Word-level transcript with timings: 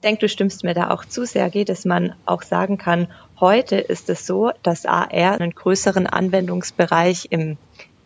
Ich 0.00 0.08
denke, 0.08 0.20
du 0.20 0.28
stimmst 0.30 0.64
mir 0.64 0.72
da 0.72 0.92
auch 0.92 1.04
zu, 1.04 1.26
Sergei, 1.26 1.64
dass 1.64 1.84
man 1.84 2.14
auch 2.24 2.40
sagen 2.40 2.78
kann, 2.78 3.08
heute 3.38 3.76
ist 3.76 4.08
es 4.08 4.26
so, 4.26 4.50
dass 4.62 4.86
AR 4.86 5.10
einen 5.10 5.50
größeren 5.50 6.06
Anwendungsbereich 6.06 7.26
im 7.28 7.58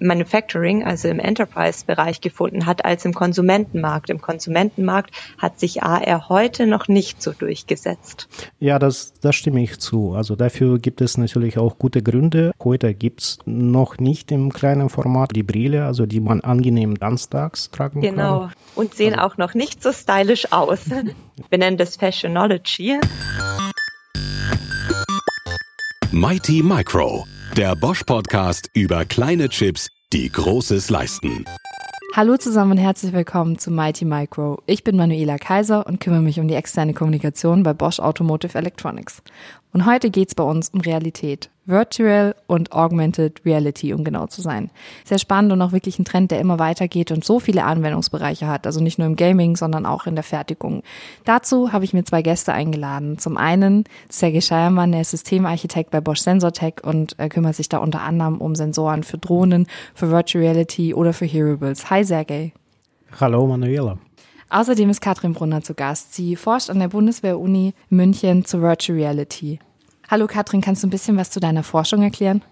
Manufacturing, 0.04 0.85
also 0.85 1.09
im 1.09 1.19
Enterprise-Bereich 1.19 2.21
gefunden 2.21 2.66
hat 2.66 2.85
als 2.85 3.04
im 3.04 3.14
Konsumentenmarkt. 3.14 4.11
Im 4.11 4.21
Konsumentenmarkt 4.21 5.11
hat 5.38 5.59
sich 5.59 5.82
AR 5.82 6.29
heute 6.29 6.66
noch 6.66 6.88
nicht 6.88 7.23
so 7.23 7.32
durchgesetzt. 7.32 8.29
Ja, 8.59 8.79
das, 8.79 9.14
das 9.20 9.34
stimme 9.34 9.62
ich 9.62 9.79
zu. 9.79 10.12
Also 10.12 10.37
dafür 10.37 10.79
gibt 10.79 11.01
es 11.01 11.19
natürlich 11.19 11.59
auch 11.59 11.79
gute 11.79 12.02
Gründe. 12.02 12.52
Heute 12.62 12.95
gibt 12.95 13.23
es 13.23 13.38
noch 13.46 13.98
nicht 13.98 14.30
im 14.32 14.52
kleinen 14.52 14.88
Format 14.88 15.34
die 15.34 15.43
Brille, 15.43 15.84
also 15.84 16.07
die 16.07 16.21
man 16.21 16.41
angenehm 16.41 16.95
ganztags 16.95 17.71
tragen 17.71 18.00
genau. 18.00 18.41
kann. 18.41 18.48
Genau. 18.48 18.50
Und 18.75 18.95
sehen 18.95 19.14
also, 19.14 19.27
auch 19.27 19.36
noch 19.39 19.55
nicht 19.55 19.82
so 19.82 19.93
stylisch 19.93 20.52
aus. 20.52 20.91
Wir 21.50 21.59
nennen 21.59 21.77
das 21.77 21.96
Fashionology. 21.96 22.98
Mighty 26.16 26.62
Micro, 26.62 27.27
der 27.57 27.74
Bosch 27.74 28.05
Podcast 28.05 28.71
über 28.73 29.05
kleine 29.05 29.48
Chips, 29.48 29.88
die 30.14 30.30
Großes 30.30 30.91
leisten. 30.91 31.45
Hallo 32.14 32.36
zusammen 32.36 32.70
und 32.70 32.78
herzlich 32.78 33.12
willkommen 33.12 33.59
zu 33.59 33.73
Mighty 33.73 34.04
Micro. 34.04 34.62
Ich 34.64 34.84
bin 34.84 34.96
Manuela 34.96 35.38
Kaiser 35.38 35.88
und 35.88 35.98
kümmere 35.98 36.23
mich 36.23 36.38
um 36.38 36.46
die 36.46 36.54
externe 36.54 36.95
Kommunikation 36.95 37.64
bei 37.64 37.73
Bosch 37.73 37.98
Automotive 37.98 38.56
Electronics. 38.56 39.24
Und 39.73 39.87
heute 39.87 40.10
geht's 40.10 40.37
bei 40.37 40.45
uns 40.45 40.68
um 40.68 40.80
Realität. 40.80 41.50
Virtual 41.66 42.34
und 42.46 42.73
Augmented 42.73 43.41
Reality, 43.45 43.95
um 43.95 44.04
genau 44.04 44.27
zu 44.27 44.42
sein. 44.42 44.70
Sehr 45.04 45.18
spannend 45.18 45.52
und 45.52 45.62
auch 45.62 45.73
wirklich 45.73 45.98
ein 45.98 46.04
Trend, 46.04 46.30
der 46.30 46.40
immer 46.40 46.59
weitergeht 46.59 47.10
und 47.10 47.24
so 47.24 47.40
viele 47.40 47.64
Anwendungsbereiche 47.64 48.46
hat. 48.46 48.66
Also 48.66 48.80
nicht 48.80 48.98
nur 48.98 49.06
im 49.06 49.16
Gaming, 49.16 49.56
sondern 49.56 49.87
auch 49.87 50.06
in 50.06 50.14
der 50.14 50.24
Fertigung. 50.24 50.82
Dazu 51.24 51.73
habe 51.73 51.84
ich 51.84 51.95
mir 51.95 52.04
zwei 52.04 52.23
Gäste 52.23 52.52
eingeladen. 52.52 53.18
Zum 53.18 53.37
einen 53.37 53.84
Sergei 54.10 54.40
Scheiermann, 54.40 54.92
der 54.92 55.00
ist 55.00 55.12
Systemarchitekt 55.12 55.90
bei 55.90 56.01
Bosch 56.01 56.21
SensorTech 56.21 56.84
und 56.84 57.15
er 57.18 57.29
kümmert 57.29 57.56
sich 57.56 57.68
da 57.68 57.78
unter 57.78 58.02
anderem 58.02 58.40
um 58.40 58.54
Sensoren 58.54 59.02
für 59.02 59.18
Drohnen, 59.18 59.66
für 59.95 60.10
Virtual 60.10 60.45
Reality 60.45 60.93
oder 60.93 61.12
für 61.12 61.26
Hearables. 61.26 61.88
Hi 61.90 62.04
Sergei. 62.04 62.52
Hallo 63.18 63.46
Manuela. 63.46 63.99
Außerdem 64.50 64.91
ist 64.91 65.00
Katrin 65.00 65.32
Brunner 65.32 65.62
zu 65.62 65.75
Gast. 65.75 66.15
Sie 66.15 66.37
forscht 66.37 66.71
an 66.71 66.78
der 66.78 66.88
Bundeswehr-Uni 66.88 67.75
München 67.88 68.44
zu 68.44 68.60
Virtual 68.60 68.99
Reality. 68.99 69.59
Hallo 70.09 70.27
Katrin, 70.27 70.60
kannst 70.60 70.83
du 70.83 70.87
ein 70.87 70.91
bisschen 70.91 71.16
was 71.16 71.31
zu 71.31 71.41
deiner 71.41 71.62
Forschung 71.62 72.03
erklären? 72.03 72.43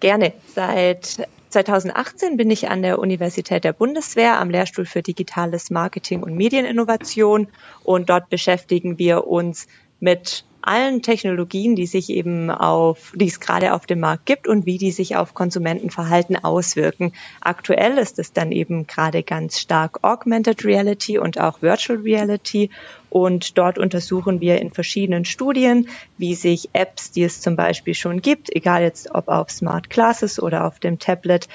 Gerne. 0.00 0.32
Seit 0.54 1.28
2018 1.50 2.36
bin 2.36 2.50
ich 2.50 2.70
an 2.70 2.82
der 2.82 2.98
Universität 2.98 3.64
der 3.64 3.74
Bundeswehr 3.74 4.40
am 4.40 4.48
Lehrstuhl 4.48 4.86
für 4.86 5.02
digitales 5.02 5.70
Marketing 5.70 6.22
und 6.22 6.34
Medieninnovation 6.34 7.48
und 7.84 8.08
dort 8.08 8.30
beschäftigen 8.30 8.98
wir 8.98 9.26
uns 9.26 9.68
mit 10.00 10.44
allen 10.62 11.02
Technologien, 11.02 11.76
die 11.76 11.86
sich 11.86 12.08
eben 12.08 12.50
auf, 12.50 13.12
die 13.14 13.26
es 13.26 13.40
gerade 13.40 13.74
auf 13.74 13.84
dem 13.84 14.00
Markt 14.00 14.26
gibt 14.26 14.48
und 14.48 14.64
wie 14.64 14.78
die 14.78 14.92
sich 14.92 15.16
auf 15.16 15.34
Konsumentenverhalten 15.34 16.42
auswirken. 16.42 17.12
Aktuell 17.40 17.98
ist 17.98 18.18
es 18.18 18.32
dann 18.32 18.52
eben 18.52 18.86
gerade 18.86 19.22
ganz 19.22 19.58
stark 19.58 20.02
Augmented 20.02 20.64
Reality 20.64 21.18
und 21.18 21.38
auch 21.38 21.62
Virtual 21.62 21.98
Reality. 21.98 22.70
Und 23.12 23.58
dort 23.58 23.78
untersuchen 23.78 24.40
wir 24.40 24.58
in 24.62 24.72
verschiedenen 24.72 25.26
Studien, 25.26 25.86
wie 26.16 26.34
sich 26.34 26.70
Apps, 26.72 27.10
die 27.10 27.24
es 27.24 27.42
zum 27.42 27.56
Beispiel 27.56 27.92
schon 27.92 28.22
gibt, 28.22 28.48
egal 28.56 28.80
jetzt 28.80 29.14
ob 29.14 29.28
auf 29.28 29.50
Smart 29.50 29.90
Classes 29.90 30.42
oder 30.42 30.66
auf 30.66 30.80
dem 30.80 30.98
Tablet, 30.98 31.46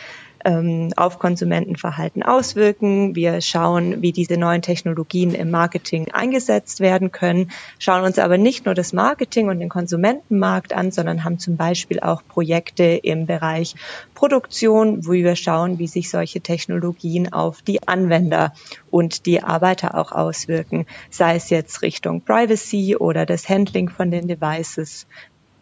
ähm, 0.47 0.93
auf 0.95 1.19
Konsumentenverhalten 1.19 2.23
auswirken. 2.23 3.15
Wir 3.15 3.41
schauen, 3.41 4.01
wie 4.01 4.13
diese 4.13 4.37
neuen 4.37 4.61
Technologien 4.61 5.35
im 5.35 5.51
Marketing 5.51 6.09
eingesetzt 6.13 6.79
werden 6.79 7.11
können, 7.11 7.51
schauen 7.79 8.05
uns 8.05 8.17
aber 8.17 8.37
nicht 8.37 8.65
nur 8.65 8.73
das 8.73 8.93
Marketing 8.93 9.49
und 9.49 9.59
den 9.59 9.67
Konsumentenmarkt 9.67 10.71
an, 10.71 10.91
sondern 10.91 11.25
haben 11.25 11.37
zum 11.37 11.57
Beispiel 11.57 11.99
auch 11.99 12.23
Projekte 12.25 12.83
im 12.85 13.25
Bereich 13.25 13.75
Produktion, 14.15 15.05
wo 15.05 15.11
wir 15.11 15.35
schauen, 15.35 15.80
wie 15.80 15.87
sich 15.87 16.09
solche 16.09 16.39
Technologien 16.39 17.33
auf 17.33 17.61
die 17.61 17.86
Anwender 17.86 18.53
und 18.89 19.25
die 19.25 19.43
Arbeiter 19.43 19.95
auch 19.95 20.13
auswirken, 20.13 20.86
sei 21.09 21.36
es 21.36 21.49
jetzt 21.49 21.81
Richtung 21.81 22.21
Privacy 22.21 22.95
oder 22.95 23.25
das 23.25 23.49
Handling 23.49 23.89
von 23.89 24.11
den 24.11 24.30
Devices. 24.30 25.07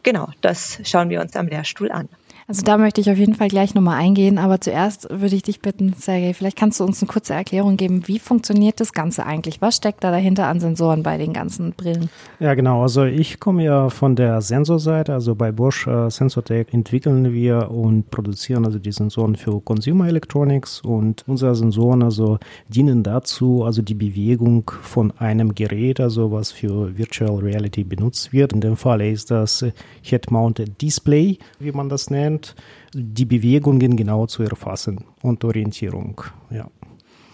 Genau, 0.04 0.30
das 0.42 0.80
schauen 0.84 1.10
wir 1.10 1.22
uns 1.22 1.36
am 1.36 1.48
Lehrstuhl 1.48 1.92
an. 1.92 2.08
Also 2.48 2.62
da 2.62 2.78
möchte 2.78 3.02
ich 3.02 3.10
auf 3.10 3.18
jeden 3.18 3.34
Fall 3.34 3.48
gleich 3.48 3.74
nochmal 3.74 3.98
eingehen, 3.98 4.38
aber 4.38 4.62
zuerst 4.62 5.08
würde 5.10 5.36
ich 5.36 5.42
dich 5.42 5.62
bitten, 5.62 5.94
Sergej, 5.94 6.36
vielleicht 6.36 6.56
kannst 6.56 6.80
du 6.80 6.84
uns 6.84 7.02
eine 7.02 7.08
kurze 7.08 7.34
Erklärung 7.34 7.76
geben, 7.76 8.08
wie 8.08 8.20
funktioniert 8.20 8.80
das 8.80 8.94
Ganze 8.94 9.26
eigentlich? 9.26 9.64
Was 9.64 9.78
steckt 9.78 10.04
da 10.04 10.12
dahinter 10.12 10.46
an 10.46 10.60
Sensoren 10.60 11.02
bei 11.02 11.18
den 11.18 11.34
ganzen 11.34 11.72
Brillen? 11.72 12.08
Ja, 12.40 12.54
genau. 12.54 12.84
Also 12.84 13.06
ich 13.06 13.40
komme 13.40 13.64
ja 13.64 13.90
von 13.90 14.16
der 14.16 14.42
Sensorseite, 14.42 15.12
also 15.14 15.34
bei 15.34 15.52
Bosch 15.52 15.88
äh, 15.88 16.12
SensorTech 16.12 16.68
entwickeln 16.72 17.34
wir 17.34 17.72
und 17.72 18.12
produzieren 18.12 18.64
also 18.64 18.78
die 18.78 18.92
Sensoren 18.92 19.36
für 19.36 19.60
Consumer 19.62 20.08
Electronics 20.08 20.82
und 20.82 21.24
unsere 21.26 21.56
Sensoren 21.56 22.04
also 22.04 22.38
dienen 22.68 23.02
dazu, 23.02 23.64
also 23.64 23.82
die 23.82 23.96
Bewegung 23.96 24.70
von 24.84 25.12
einem 25.18 25.56
Gerät, 25.56 26.00
also 26.00 26.32
was 26.32 26.52
für 26.52 26.96
Virtual 26.96 27.38
Reality 27.40 27.84
benutzt 27.84 28.34
wird. 28.34 28.54
In 28.54 28.62
dem 28.62 28.78
Fall 28.78 29.02
ist 29.02 29.32
das 29.32 29.66
Head-Mounted 30.04 30.80
Display, 30.80 31.40
wie 31.58 31.72
man 31.72 31.90
das 31.90 32.12
nennt 32.12 32.35
Instrument, 32.36 32.56
die 32.94 33.26
Bewegungen 33.26 33.96
genau 33.96 34.26
zu 34.26 34.44
erfassen 34.44 35.06
und 35.22 35.44
Orientierung. 35.44 36.22
Ja. 36.50 36.68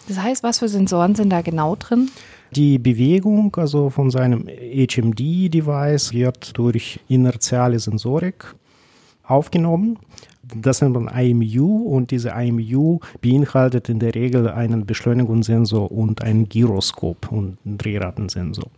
Das 0.08 0.22
heißt, 0.22 0.44
was 0.44 0.60
für 0.60 0.68
Sensoren 0.68 1.16
sind 1.16 1.30
da 1.30 1.42
genau 1.42 1.76
drin? 1.76 2.10
Die 2.56 2.80
Bewegung, 2.80 3.56
also 3.56 3.90
von 3.90 4.12
seinem 4.12 4.48
HMD-Device, 4.48 6.14
wird 6.14 6.58
durch 6.58 7.00
inertiale 7.08 7.80
Sensorik 7.80 8.54
aufgenommen. 9.24 10.00
Das 10.54 10.82
nennt 10.82 10.96
man 10.96 11.08
IMU 11.08 11.84
und 11.84 12.12
diese 12.12 12.30
IMU 12.30 13.00
beinhaltet 13.22 13.88
in 13.88 14.00
der 14.00 14.16
Regel 14.16 14.50
einen 14.50 14.86
Beschleunigungssensor 14.86 15.92
und 15.92 16.24
einen 16.24 16.50
Gyroskop 16.50 17.32
und 17.32 17.58
einen 17.64 17.78
Drehratensensor. 17.78 18.70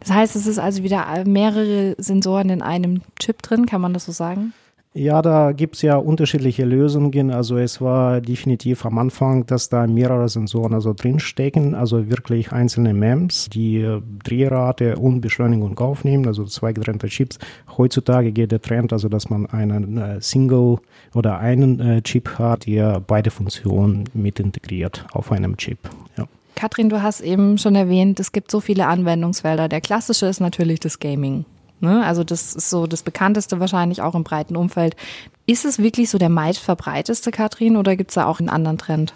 Das 0.00 0.10
heißt, 0.10 0.34
es 0.36 0.46
ist 0.46 0.58
also 0.58 0.82
wieder 0.82 1.24
mehrere 1.26 1.94
Sensoren 1.98 2.50
in 2.50 2.62
einem 2.62 3.02
Chip 3.20 3.42
drin, 3.42 3.66
kann 3.66 3.80
man 3.80 3.94
das 3.94 4.06
so 4.06 4.12
sagen? 4.12 4.52
Ja, 4.92 5.22
da 5.22 5.52
gibt 5.52 5.76
es 5.76 5.82
ja 5.82 5.96
unterschiedliche 5.96 6.64
Lösungen. 6.64 7.30
Also 7.30 7.58
es 7.58 7.80
war 7.80 8.20
definitiv 8.20 8.84
am 8.84 8.98
Anfang, 8.98 9.46
dass 9.46 9.68
da 9.68 9.86
mehrere 9.86 10.28
Sensoren 10.28 10.74
also 10.74 10.92
drinstecken, 10.92 11.76
also 11.76 12.10
wirklich 12.10 12.50
einzelne 12.50 12.92
MEMS, 12.92 13.50
die 13.50 13.86
Drehrate 14.24 14.96
und 14.96 15.20
Beschleunigung 15.20 15.78
aufnehmen, 15.78 16.26
also 16.26 16.44
zwei 16.44 16.72
getrennte 16.72 17.06
Chips. 17.06 17.38
Heutzutage 17.78 18.32
geht 18.32 18.50
der 18.50 18.60
Trend, 18.60 18.92
also 18.92 19.08
dass 19.08 19.30
man 19.30 19.46
einen 19.46 19.96
äh, 19.96 20.20
Single 20.20 20.78
oder 21.14 21.38
einen 21.38 21.78
äh, 21.78 22.02
Chip 22.02 22.40
hat, 22.40 22.66
der 22.66 22.98
beide 22.98 23.30
Funktionen 23.30 24.04
mit 24.12 24.40
integriert 24.40 25.06
auf 25.12 25.30
einem 25.30 25.56
Chip. 25.56 25.78
Ja. 26.18 26.26
Katrin, 26.56 26.88
du 26.88 27.00
hast 27.00 27.20
eben 27.20 27.58
schon 27.58 27.76
erwähnt, 27.76 28.18
es 28.18 28.32
gibt 28.32 28.50
so 28.50 28.58
viele 28.58 28.88
Anwendungsfelder. 28.88 29.68
Der 29.68 29.80
klassische 29.80 30.26
ist 30.26 30.40
natürlich 30.40 30.80
das 30.80 30.98
Gaming. 30.98 31.44
Ne? 31.80 32.04
Also 32.04 32.24
das 32.24 32.54
ist 32.54 32.70
so 32.70 32.86
das 32.86 33.02
bekannteste 33.02 33.60
wahrscheinlich 33.60 34.02
auch 34.02 34.14
im 34.14 34.24
breiten 34.24 34.56
Umfeld. 34.56 34.96
Ist 35.46 35.64
es 35.64 35.78
wirklich 35.78 36.10
so 36.10 36.18
der 36.18 36.28
meistverbreiteste, 36.28 37.30
Katrin, 37.30 37.76
oder 37.76 37.96
gibt 37.96 38.10
es 38.10 38.14
da 38.14 38.26
auch 38.26 38.38
einen 38.38 38.48
anderen 38.48 38.78
Trend? 38.78 39.14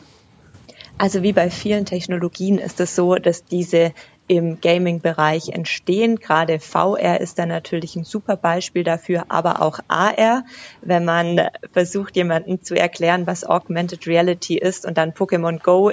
Also 0.97 1.23
wie 1.23 1.33
bei 1.33 1.51
vielen 1.51 1.85
Technologien 1.85 2.59
ist 2.59 2.81
es 2.81 2.95
so, 2.95 3.17
dass 3.17 3.45
diese 3.45 3.93
im 4.27 4.61
Gaming-Bereich 4.61 5.51
entstehen. 5.51 6.17
Gerade 6.17 6.59
VR 6.59 7.21
ist 7.21 7.39
da 7.39 7.47
natürlich 7.47 7.97
ein 7.97 8.05
super 8.05 8.37
Beispiel 8.37 8.83
dafür, 8.83 9.27
aber 9.29 9.61
auch 9.61 9.81
AR, 9.89 10.45
wenn 10.81 11.05
man 11.05 11.41
versucht, 11.73 12.17
jemandem 12.17 12.63
zu 12.63 12.75
erklären, 12.75 13.27
was 13.27 13.45
Augmented 13.45 14.07
Reality 14.07 14.57
ist 14.57 14.87
und 14.87 14.97
dann 14.97 15.13
Pokémon 15.13 15.63
Go 15.63 15.93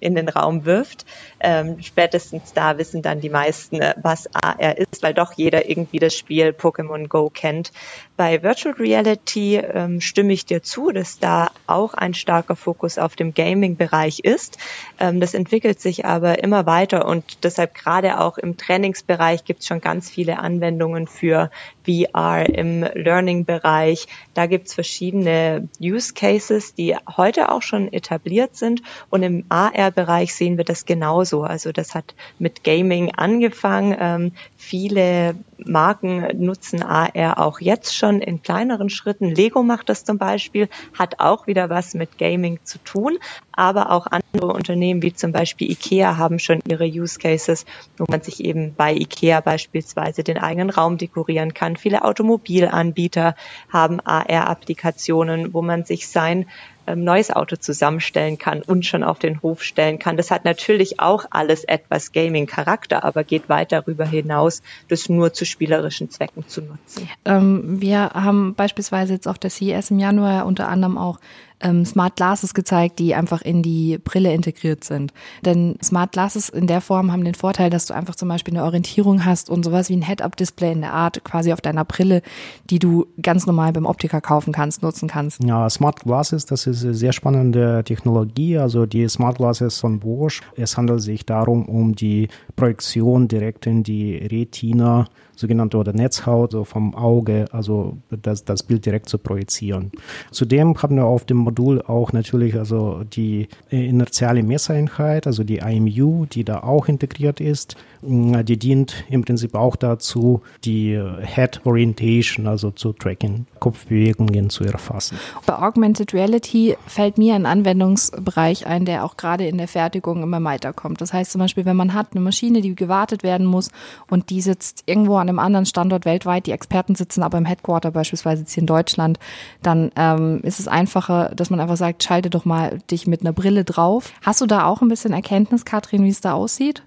in 0.00 0.14
den 0.14 0.28
Raum 0.28 0.64
wirft. 0.64 1.06
Ähm, 1.44 1.82
spätestens 1.82 2.52
da 2.52 2.78
wissen 2.78 3.02
dann 3.02 3.20
die 3.20 3.28
meisten, 3.28 3.80
äh, 3.80 3.94
was 4.00 4.32
AR 4.32 4.78
ist, 4.78 5.02
weil 5.02 5.12
doch 5.12 5.32
jeder 5.32 5.68
irgendwie 5.68 5.98
das 5.98 6.14
Spiel 6.14 6.50
Pokémon 6.50 7.08
Go 7.08 7.30
kennt. 7.30 7.72
Bei 8.16 8.44
Virtual 8.44 8.74
Reality 8.74 9.56
ähm, 9.56 10.00
stimme 10.00 10.32
ich 10.32 10.46
dir 10.46 10.62
zu, 10.62 10.92
dass 10.92 11.18
da 11.18 11.50
auch 11.66 11.94
ein 11.94 12.14
starker 12.14 12.54
Fokus 12.54 12.96
auf 12.96 13.16
dem 13.16 13.34
Gaming-Bereich 13.34 14.20
ist. 14.20 14.58
Ähm, 15.00 15.18
das 15.18 15.34
entwickelt 15.34 15.80
sich 15.80 16.04
aber 16.04 16.44
immer 16.44 16.64
weiter 16.66 17.06
und 17.06 17.42
deshalb 17.42 17.74
gerade 17.74 18.20
auch 18.20 18.38
im 18.38 18.56
Trainingsbereich 18.56 19.44
gibt 19.44 19.62
es 19.62 19.66
schon 19.66 19.80
ganz 19.80 20.08
viele 20.08 20.38
Anwendungen 20.38 21.08
für 21.08 21.50
VR 21.84 22.48
im 22.48 22.82
Learning-Bereich. 22.94 24.06
Da 24.34 24.46
gibt 24.46 24.68
es 24.68 24.74
verschiedene 24.74 25.68
Use 25.80 26.14
Cases, 26.14 26.74
die 26.74 26.94
heute 27.16 27.50
auch 27.50 27.62
schon 27.62 27.92
etabliert 27.92 28.54
sind 28.54 28.82
und 29.10 29.24
im 29.24 29.44
AR 29.48 29.90
Bereich 29.90 30.34
sehen 30.36 30.56
wir 30.56 30.64
das 30.64 30.86
genauso. 30.86 31.31
Also 31.40 31.72
das 31.72 31.94
hat 31.94 32.14
mit 32.38 32.62
Gaming 32.62 33.14
angefangen. 33.16 33.96
Ähm, 33.98 34.32
viele 34.56 35.34
Marken 35.56 36.26
nutzen 36.44 36.82
AR 36.82 37.38
auch 37.38 37.60
jetzt 37.60 37.96
schon 37.96 38.20
in 38.20 38.42
kleineren 38.42 38.90
Schritten. 38.90 39.34
Lego 39.34 39.62
macht 39.62 39.88
das 39.88 40.04
zum 40.04 40.18
Beispiel, 40.18 40.68
hat 40.98 41.20
auch 41.20 41.46
wieder 41.46 41.70
was 41.70 41.94
mit 41.94 42.18
Gaming 42.18 42.58
zu 42.64 42.78
tun, 42.78 43.18
aber 43.52 43.90
auch 43.90 44.06
andere 44.06 44.52
Unternehmen 44.52 45.02
wie 45.02 45.12
zum 45.12 45.32
Beispiel 45.32 45.70
IKEA 45.70 46.16
haben 46.16 46.38
schon 46.38 46.60
ihre 46.68 46.86
Use 46.86 47.18
Cases, 47.18 47.64
wo 47.96 48.04
man 48.08 48.22
sich 48.22 48.44
eben 48.44 48.74
bei 48.74 48.92
IKEA 48.94 49.40
beispielsweise 49.40 50.24
den 50.24 50.38
eigenen 50.38 50.70
Raum 50.70 50.98
dekorieren 50.98 51.54
kann. 51.54 51.76
Viele 51.76 52.04
Automobilanbieter 52.04 53.34
haben 53.70 54.00
AR-Applikationen, 54.00 55.54
wo 55.54 55.62
man 55.62 55.84
sich 55.84 56.08
sein 56.08 56.46
ähm, 56.86 57.04
neues 57.04 57.30
Auto 57.30 57.56
zusammenstellen 57.56 58.38
kann 58.38 58.62
und 58.62 58.84
schon 58.84 59.04
auf 59.04 59.18
den 59.18 59.42
Hof 59.42 59.62
stellen 59.62 59.98
kann. 59.98 60.16
Das 60.16 60.30
hat 60.30 60.44
natürlich 60.44 61.00
auch 61.00 61.24
alles 61.30 61.64
etwas 61.64 62.12
Gaming-Charakter, 62.12 63.04
aber 63.04 63.24
geht 63.24 63.48
weit 63.48 63.72
darüber 63.72 64.04
hinaus, 64.04 64.62
das 64.88 65.08
nur 65.08 65.32
zu 65.32 65.44
spielerischen 65.44 66.10
Zwecken 66.10 66.46
zu 66.48 66.62
nutzen. 66.62 67.08
Ähm, 67.24 67.80
wir 67.80 68.10
haben 68.14 68.54
beispielsweise 68.54 69.14
jetzt 69.14 69.28
auf 69.28 69.38
der 69.38 69.50
CES 69.50 69.90
im 69.90 69.98
Januar 69.98 70.46
unter 70.46 70.68
anderem 70.68 70.98
auch 70.98 71.18
ähm, 71.62 71.84
Smart 71.84 72.16
Glasses 72.16 72.54
gezeigt, 72.54 72.98
die 72.98 73.14
einfach 73.14 73.42
in 73.42 73.62
die 73.62 73.98
Brille 73.98 74.32
integriert 74.32 74.84
sind. 74.84 75.12
Denn 75.44 75.76
Smart 75.82 76.12
Glasses 76.12 76.48
in 76.48 76.66
der 76.66 76.80
Form 76.80 77.12
haben 77.12 77.24
den 77.24 77.34
Vorteil, 77.34 77.70
dass 77.70 77.86
du 77.86 77.94
einfach 77.94 78.14
zum 78.14 78.28
Beispiel 78.28 78.54
eine 78.54 78.64
Orientierung 78.64 79.24
hast 79.24 79.50
und 79.50 79.64
sowas 79.64 79.88
wie 79.88 79.96
ein 79.96 80.02
Head-Up-Display 80.02 80.72
in 80.72 80.80
der 80.82 80.92
Art 80.92 81.24
quasi 81.24 81.52
auf 81.52 81.60
deiner 81.60 81.84
Brille, 81.84 82.22
die 82.70 82.78
du 82.78 83.06
ganz 83.20 83.46
normal 83.46 83.72
beim 83.72 83.86
Optiker 83.86 84.20
kaufen 84.20 84.52
kannst, 84.52 84.82
nutzen 84.82 85.08
kannst. 85.08 85.42
Ja, 85.44 85.68
Smart 85.70 86.00
Glasses, 86.00 86.46
das 86.46 86.66
ist 86.66 86.84
eine 86.84 86.94
sehr 86.94 87.12
spannende 87.12 87.82
Technologie. 87.84 88.58
Also 88.58 88.86
die 88.86 89.08
Smart 89.08 89.38
Glasses 89.38 89.78
von 89.78 90.00
Bosch. 90.00 90.40
Es 90.56 90.76
handelt 90.76 91.02
sich 91.02 91.24
darum, 91.26 91.66
um 91.66 91.94
die 91.94 92.28
Projektion 92.56 93.28
direkt 93.28 93.66
in 93.66 93.82
die 93.82 94.16
Retina 94.16 95.06
sogenannte 95.34 95.76
oder 95.76 95.92
Netzhaut 95.92 96.52
so 96.52 96.64
vom 96.64 96.94
Auge, 96.94 97.46
also 97.52 97.98
das, 98.10 98.44
das 98.44 98.62
Bild 98.62 98.86
direkt 98.86 99.08
zu 99.08 99.18
projizieren. 99.18 99.90
Zudem 100.30 100.80
haben 100.82 100.96
wir 100.96 101.04
auf 101.04 101.24
dem 101.24 101.51
Modul 101.52 101.82
auch 101.82 102.12
natürlich 102.12 102.56
also 102.56 103.04
die 103.04 103.48
äh, 103.70 103.86
inertiale 103.86 104.42
Messeinheit, 104.42 105.26
also 105.26 105.44
die 105.44 105.58
IMU, 105.58 106.26
die 106.26 106.44
da 106.44 106.62
auch 106.62 106.88
integriert 106.88 107.40
ist. 107.40 107.76
Mm, 108.02 108.44
die 108.44 108.58
dient 108.58 109.04
im 109.08 109.22
Prinzip 109.22 109.54
auch 109.54 109.76
dazu, 109.76 110.42
die 110.64 111.00
Head 111.22 111.60
Orientation, 111.64 112.46
also 112.46 112.70
zu 112.70 112.92
tracken, 112.92 113.46
Kopfbewegungen 113.60 114.50
zu 114.50 114.64
erfassen. 114.64 115.18
Bei 115.46 115.58
Augmented 115.58 116.12
Reality 116.12 116.76
fällt 116.86 117.18
mir 117.18 117.34
ein 117.34 117.46
Anwendungsbereich 117.46 118.66
ein, 118.66 118.84
der 118.84 119.04
auch 119.04 119.16
gerade 119.16 119.46
in 119.46 119.58
der 119.58 119.68
Fertigung 119.68 120.22
immer 120.22 120.42
weiterkommt. 120.42 121.00
Das 121.00 121.12
heißt 121.12 121.32
zum 121.32 121.40
Beispiel, 121.40 121.64
wenn 121.64 121.76
man 121.76 121.94
hat 121.94 122.08
eine 122.12 122.20
Maschine, 122.20 122.60
die 122.60 122.74
gewartet 122.74 123.22
werden 123.22 123.46
muss 123.46 123.70
und 124.10 124.30
die 124.30 124.40
sitzt 124.40 124.82
irgendwo 124.86 125.16
an 125.16 125.28
einem 125.28 125.38
anderen 125.38 125.66
Standort 125.66 126.04
weltweit, 126.04 126.46
die 126.46 126.52
Experten 126.52 126.94
sitzen 126.94 127.22
aber 127.22 127.38
im 127.38 127.44
Headquarter 127.44 127.90
beispielsweise 127.90 128.42
jetzt 128.42 128.52
hier 128.52 128.62
in 128.62 128.66
Deutschland, 128.66 129.18
dann 129.62 129.92
ähm, 129.96 130.40
ist 130.42 130.58
es 130.58 130.66
einfacher, 130.66 131.30
dass 131.42 131.50
man 131.50 131.58
einfach 131.58 131.76
sagt, 131.76 132.04
schalte 132.04 132.30
doch 132.30 132.44
mal 132.44 132.78
dich 132.88 133.08
mit 133.08 133.22
einer 133.22 133.32
Brille 133.32 133.64
drauf. 133.64 134.12
Hast 134.22 134.40
du 134.40 134.46
da 134.46 134.66
auch 134.66 134.80
ein 134.80 134.86
bisschen 134.86 135.12
Erkenntnis, 135.12 135.64
Katrin, 135.64 136.04
wie 136.04 136.08
es 136.08 136.20
da 136.20 136.34
aussieht? 136.34 136.84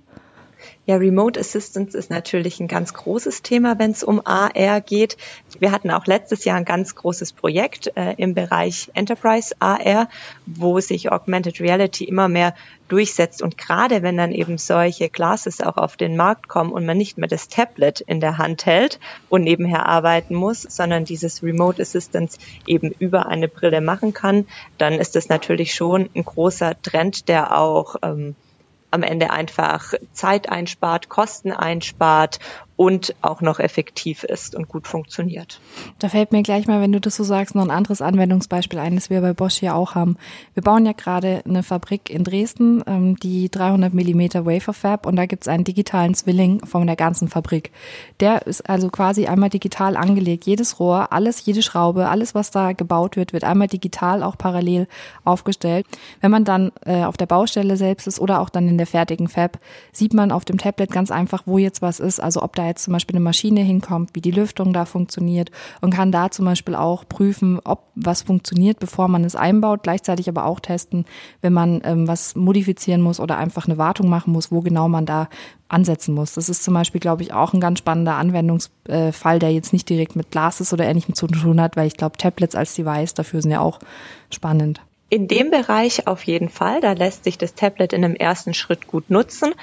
Ja, 0.88 0.98
Remote 0.98 1.40
Assistance 1.40 1.98
ist 1.98 2.12
natürlich 2.12 2.60
ein 2.60 2.68
ganz 2.68 2.94
großes 2.94 3.42
Thema, 3.42 3.80
wenn 3.80 3.90
es 3.90 4.04
um 4.04 4.22
AR 4.24 4.82
geht. 4.82 5.18
Wir 5.60 5.72
hatten 5.72 5.90
auch 5.90 6.06
letztes 6.06 6.46
Jahr 6.46 6.58
ein 6.58 6.66
ganz 6.66 6.94
großes 6.94 7.34
Projekt 7.34 7.92
äh, 7.96 8.14
im 8.18 8.36
Bereich 8.36 8.92
Enterprise 8.94 9.56
AR, 9.60 10.10
wo 10.46 10.80
sich 10.80 11.12
Augmented 11.12 11.60
Reality 11.60 12.04
immer 12.04 12.28
mehr 12.28 12.54
durchsetzt. 12.88 13.42
Und 13.42 13.58
gerade 13.58 14.04
wenn 14.04 14.18
dann 14.18 14.32
eben 14.32 14.60
solche 14.60 15.10
Glasses 15.10 15.60
auch 15.60 15.78
auf 15.78 15.98
den 15.98 16.16
Markt 16.16 16.48
kommen 16.48 16.72
und 16.72 16.86
man 16.86 16.98
nicht 16.98 17.18
mehr 17.18 17.28
das 17.28 17.48
Tablet 17.48 18.02
in 18.02 18.20
der 18.20 18.38
Hand 18.38 18.68
hält 18.68 19.00
und 19.30 19.44
nebenher 19.44 19.88
arbeiten 19.88 20.36
muss, 20.36 20.62
sondern 20.62 21.04
dieses 21.04 21.42
Remote 21.42 21.82
Assistance 21.82 22.38
eben 22.68 22.92
über 23.00 23.26
eine 23.26 23.48
Brille 23.48 23.82
machen 23.82 24.14
kann, 24.14 24.46
dann 24.78 24.94
ist 24.94 25.16
das 25.16 25.30
natürlich 25.30 25.74
schon 25.74 26.10
ein 26.16 26.26
großer 26.26 26.80
Trend, 26.82 27.28
der 27.28 27.58
auch 27.58 27.96
ähm, 28.04 28.36
am 28.96 29.04
Ende 29.04 29.30
einfach 29.30 29.94
Zeit 30.12 30.50
einspart, 30.50 31.10
Kosten 31.10 31.52
einspart 31.52 32.40
und 32.78 33.16
auch 33.22 33.42
noch 33.42 33.60
effektiv 33.60 34.24
ist 34.24 34.54
und 34.56 34.68
gut 34.68 34.88
funktioniert. 34.88 35.62
Da 36.00 36.10
fällt 36.10 36.34
mir 36.34 36.44
gleich 36.44 36.68
mal, 36.68 36.82
wenn 36.82 36.92
du 36.92 37.00
das 37.00 37.16
so 37.16 37.24
sagst, 37.24 37.56
noch 37.56 37.64
ein 37.64 37.72
anderes 37.72 38.02
Anwendungsbeispiel 38.02 38.80
ein, 38.80 38.96
das 38.96 39.10
wir 39.10 39.22
bei 39.22 39.34
Bosch 39.34 39.56
hier 39.56 39.76
auch 39.76 39.96
haben. 39.96 40.18
Wir 40.54 40.64
bauen 40.64 40.86
ja 40.86 40.92
gerade 40.92 41.42
eine 41.46 41.64
Fabrik 41.64 42.10
in 42.10 42.26
Dresden, 42.26 42.84
ähm, 42.86 43.16
die 43.18 43.50
300 43.50 43.94
Millimeter 43.94 44.46
Wafer 44.46 44.74
Fab 44.74 45.06
und 45.06 45.16
da 45.16 45.26
gibt 45.26 45.44
es 45.44 45.48
einen 45.48 45.64
digitalen 45.64 46.16
Zwilling 46.16 46.66
von 46.66 46.86
der 46.86 46.98
ganzen 46.98 47.30
Fabrik. 47.30 47.72
Der 48.20 48.46
ist 48.46 48.70
also 48.70 48.90
quasi 48.90 49.26
einmal 49.28 49.50
digital 49.50 49.96
angelegt. 49.96 50.46
Jedes 50.46 50.80
Rohr, 50.80 51.14
alles, 51.14 51.46
jede 51.46 51.62
Schraube, 51.62 52.10
alles, 52.10 52.36
was 52.36 52.52
da 52.52 52.74
gebaut 52.74 53.16
wird, 53.16 53.32
wird 53.32 53.46
einmal 53.46 53.68
digital 53.68 54.22
auch 54.22 54.38
parallel 54.38 54.88
aufgestellt. 55.24 55.86
Wenn 56.20 56.32
man 56.32 56.44
dann 56.44 56.74
äh, 56.86 57.06
auf 57.06 57.16
der 57.16 57.26
Baustelle 57.26 57.78
selbst 57.78 58.06
ist 58.06 58.20
oder 58.20 58.42
auch 58.42 58.50
dann 58.50 58.68
in 58.68 58.78
der 58.78 58.88
fertigen 58.88 59.30
Fab, 59.30 59.60
sieht 59.94 60.14
man 60.14 60.34
auf 60.34 60.44
dem 60.44 60.58
Tablet 60.58 60.92
ganz 60.92 61.10
einfach, 61.10 61.44
wo 61.46 61.58
jetzt 61.58 61.82
was 61.82 62.02
ist, 62.02 62.20
also 62.20 62.44
ob 62.44 62.56
da 62.56 62.65
jetzt 62.68 62.84
zum 62.84 62.94
Beispiel 62.94 63.16
eine 63.16 63.24
Maschine 63.24 63.62
hinkommt, 63.62 64.12
wie 64.14 64.22
die 64.22 64.32
Lüftung 64.32 64.74
da 64.74 64.86
funktioniert 64.86 65.52
und 65.82 65.94
kann 65.94 66.12
da 66.12 66.32
zum 66.32 66.46
Beispiel 66.46 66.76
auch 66.76 67.08
prüfen, 67.08 67.60
ob 67.64 67.84
was 67.96 68.24
funktioniert, 68.24 68.80
bevor 68.80 69.08
man 69.08 69.24
es 69.24 69.36
einbaut, 69.36 69.84
gleichzeitig 69.84 70.30
aber 70.30 70.46
auch 70.46 70.60
testen, 70.60 71.06
wenn 71.42 71.54
man 71.54 71.82
ähm, 71.84 72.08
was 72.08 72.36
modifizieren 72.36 73.02
muss 73.02 73.20
oder 73.20 73.38
einfach 73.38 73.68
eine 73.68 73.78
Wartung 73.78 74.10
machen 74.10 74.34
muss, 74.34 74.52
wo 74.52 74.62
genau 74.62 74.88
man 74.88 75.06
da 75.06 75.30
ansetzen 75.68 76.14
muss. 76.14 76.34
Das 76.34 76.50
ist 76.50 76.64
zum 76.64 76.74
Beispiel, 76.74 77.02
glaube 77.02 77.24
ich, 77.24 77.34
auch 77.34 77.54
ein 77.54 77.60
ganz 77.60 77.80
spannender 77.80 78.16
Anwendungsfall, 78.16 79.40
der 79.40 79.52
jetzt 79.52 79.74
nicht 79.74 79.90
direkt 79.90 80.16
mit 80.16 80.32
Glasses 80.32 80.74
oder 80.74 80.86
ähnlichem 80.86 81.16
zu 81.16 81.28
tun 81.28 81.60
hat, 81.62 81.76
weil 81.76 81.88
ich 81.88 81.98
glaube, 81.98 82.18
Tablets 82.18 82.56
als 82.56 82.76
Device 82.76 83.14
dafür 83.14 83.42
sind 83.42 83.52
ja 83.52 83.62
auch 83.62 83.80
spannend. 84.30 84.82
In 85.10 85.28
dem 85.28 85.52
Bereich 85.52 86.08
auf 86.08 86.24
jeden 86.24 86.50
Fall, 86.50 86.82
da 86.82 86.94
lässt 86.94 87.24
sich 87.24 87.38
das 87.38 87.54
Tablet 87.54 87.94
in 87.94 88.04
einem 88.04 88.16
ersten 88.16 88.54
Schritt 88.54 88.88
gut 88.88 89.10
nutzen. 89.10 89.54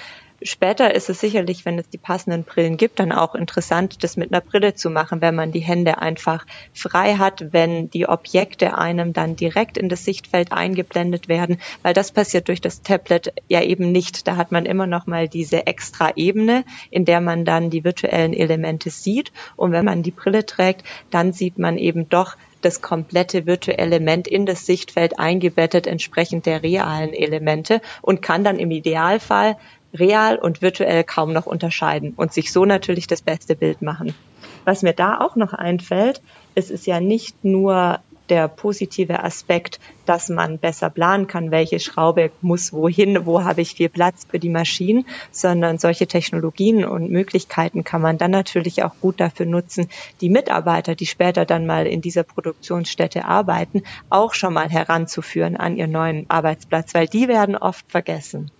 Später 0.44 0.94
ist 0.94 1.08
es 1.08 1.20
sicherlich, 1.20 1.64
wenn 1.64 1.78
es 1.78 1.88
die 1.88 1.98
passenden 1.98 2.44
Brillen 2.44 2.76
gibt, 2.76 2.98
dann 2.98 3.12
auch 3.12 3.34
interessant, 3.34 4.02
das 4.02 4.16
mit 4.16 4.32
einer 4.32 4.40
Brille 4.40 4.74
zu 4.74 4.90
machen, 4.90 5.20
wenn 5.20 5.34
man 5.34 5.52
die 5.52 5.60
Hände 5.60 5.98
einfach 5.98 6.46
frei 6.72 7.14
hat, 7.14 7.52
wenn 7.52 7.90
die 7.90 8.08
Objekte 8.08 8.76
einem 8.76 9.12
dann 9.12 9.36
direkt 9.36 9.78
in 9.78 9.88
das 9.88 10.04
Sichtfeld 10.04 10.52
eingeblendet 10.52 11.28
werden, 11.28 11.58
weil 11.82 11.94
das 11.94 12.12
passiert 12.12 12.48
durch 12.48 12.60
das 12.60 12.82
Tablet 12.82 13.32
ja 13.48 13.62
eben 13.62 13.92
nicht. 13.92 14.26
Da 14.26 14.36
hat 14.36 14.52
man 14.52 14.66
immer 14.66 14.86
noch 14.86 15.06
mal 15.06 15.28
diese 15.28 15.66
extra 15.66 16.12
Ebene, 16.16 16.64
in 16.90 17.04
der 17.04 17.20
man 17.20 17.44
dann 17.44 17.70
die 17.70 17.84
virtuellen 17.84 18.32
Elemente 18.32 18.90
sieht. 18.90 19.32
Und 19.56 19.72
wenn 19.72 19.84
man 19.84 20.02
die 20.02 20.10
Brille 20.10 20.46
trägt, 20.46 20.84
dann 21.10 21.32
sieht 21.32 21.58
man 21.58 21.78
eben 21.78 22.08
doch 22.08 22.36
das 22.62 22.80
komplette 22.80 23.46
virtuelle 23.46 23.82
Element 23.82 24.28
in 24.28 24.46
das 24.46 24.66
Sichtfeld 24.66 25.18
eingebettet 25.18 25.86
entsprechend 25.86 26.46
der 26.46 26.62
realen 26.62 27.12
Elemente 27.12 27.80
und 28.00 28.22
kann 28.22 28.44
dann 28.44 28.58
im 28.58 28.70
Idealfall 28.70 29.56
real 29.94 30.36
und 30.36 30.62
virtuell 30.62 31.04
kaum 31.04 31.32
noch 31.32 31.46
unterscheiden 31.46 32.14
und 32.16 32.32
sich 32.32 32.52
so 32.52 32.64
natürlich 32.64 33.06
das 33.06 33.22
beste 33.22 33.56
Bild 33.56 33.82
machen. 33.82 34.14
Was 34.64 34.82
mir 34.82 34.92
da 34.92 35.20
auch 35.20 35.36
noch 35.36 35.52
einfällt, 35.52 36.22
es 36.54 36.70
ist 36.70 36.86
ja 36.86 37.00
nicht 37.00 37.44
nur 37.44 38.00
der 38.28 38.48
positive 38.48 39.24
Aspekt, 39.24 39.80
dass 40.06 40.28
man 40.28 40.58
besser 40.58 40.88
planen 40.88 41.26
kann, 41.26 41.50
welche 41.50 41.80
Schraube 41.80 42.30
muss 42.40 42.72
wohin, 42.72 43.26
wo 43.26 43.44
habe 43.44 43.60
ich 43.60 43.74
viel 43.74 43.88
Platz 43.88 44.26
für 44.30 44.38
die 44.38 44.48
Maschinen, 44.48 45.04
sondern 45.30 45.78
solche 45.78 46.06
Technologien 46.06 46.84
und 46.84 47.10
Möglichkeiten 47.10 47.84
kann 47.84 48.00
man 48.00 48.18
dann 48.18 48.30
natürlich 48.30 48.84
auch 48.84 48.94
gut 49.00 49.20
dafür 49.20 49.46
nutzen, 49.46 49.88
die 50.20 50.30
Mitarbeiter, 50.30 50.94
die 50.94 51.06
später 51.06 51.44
dann 51.44 51.66
mal 51.66 51.86
in 51.86 52.00
dieser 52.00 52.22
Produktionsstätte 52.22 53.24
arbeiten, 53.24 53.82
auch 54.08 54.34
schon 54.34 54.54
mal 54.54 54.70
heranzuführen 54.70 55.56
an 55.56 55.76
ihren 55.76 55.90
neuen 55.90 56.30
Arbeitsplatz, 56.30 56.94
weil 56.94 57.08
die 57.08 57.28
werden 57.28 57.56
oft 57.56 57.84
vergessen. 57.90 58.50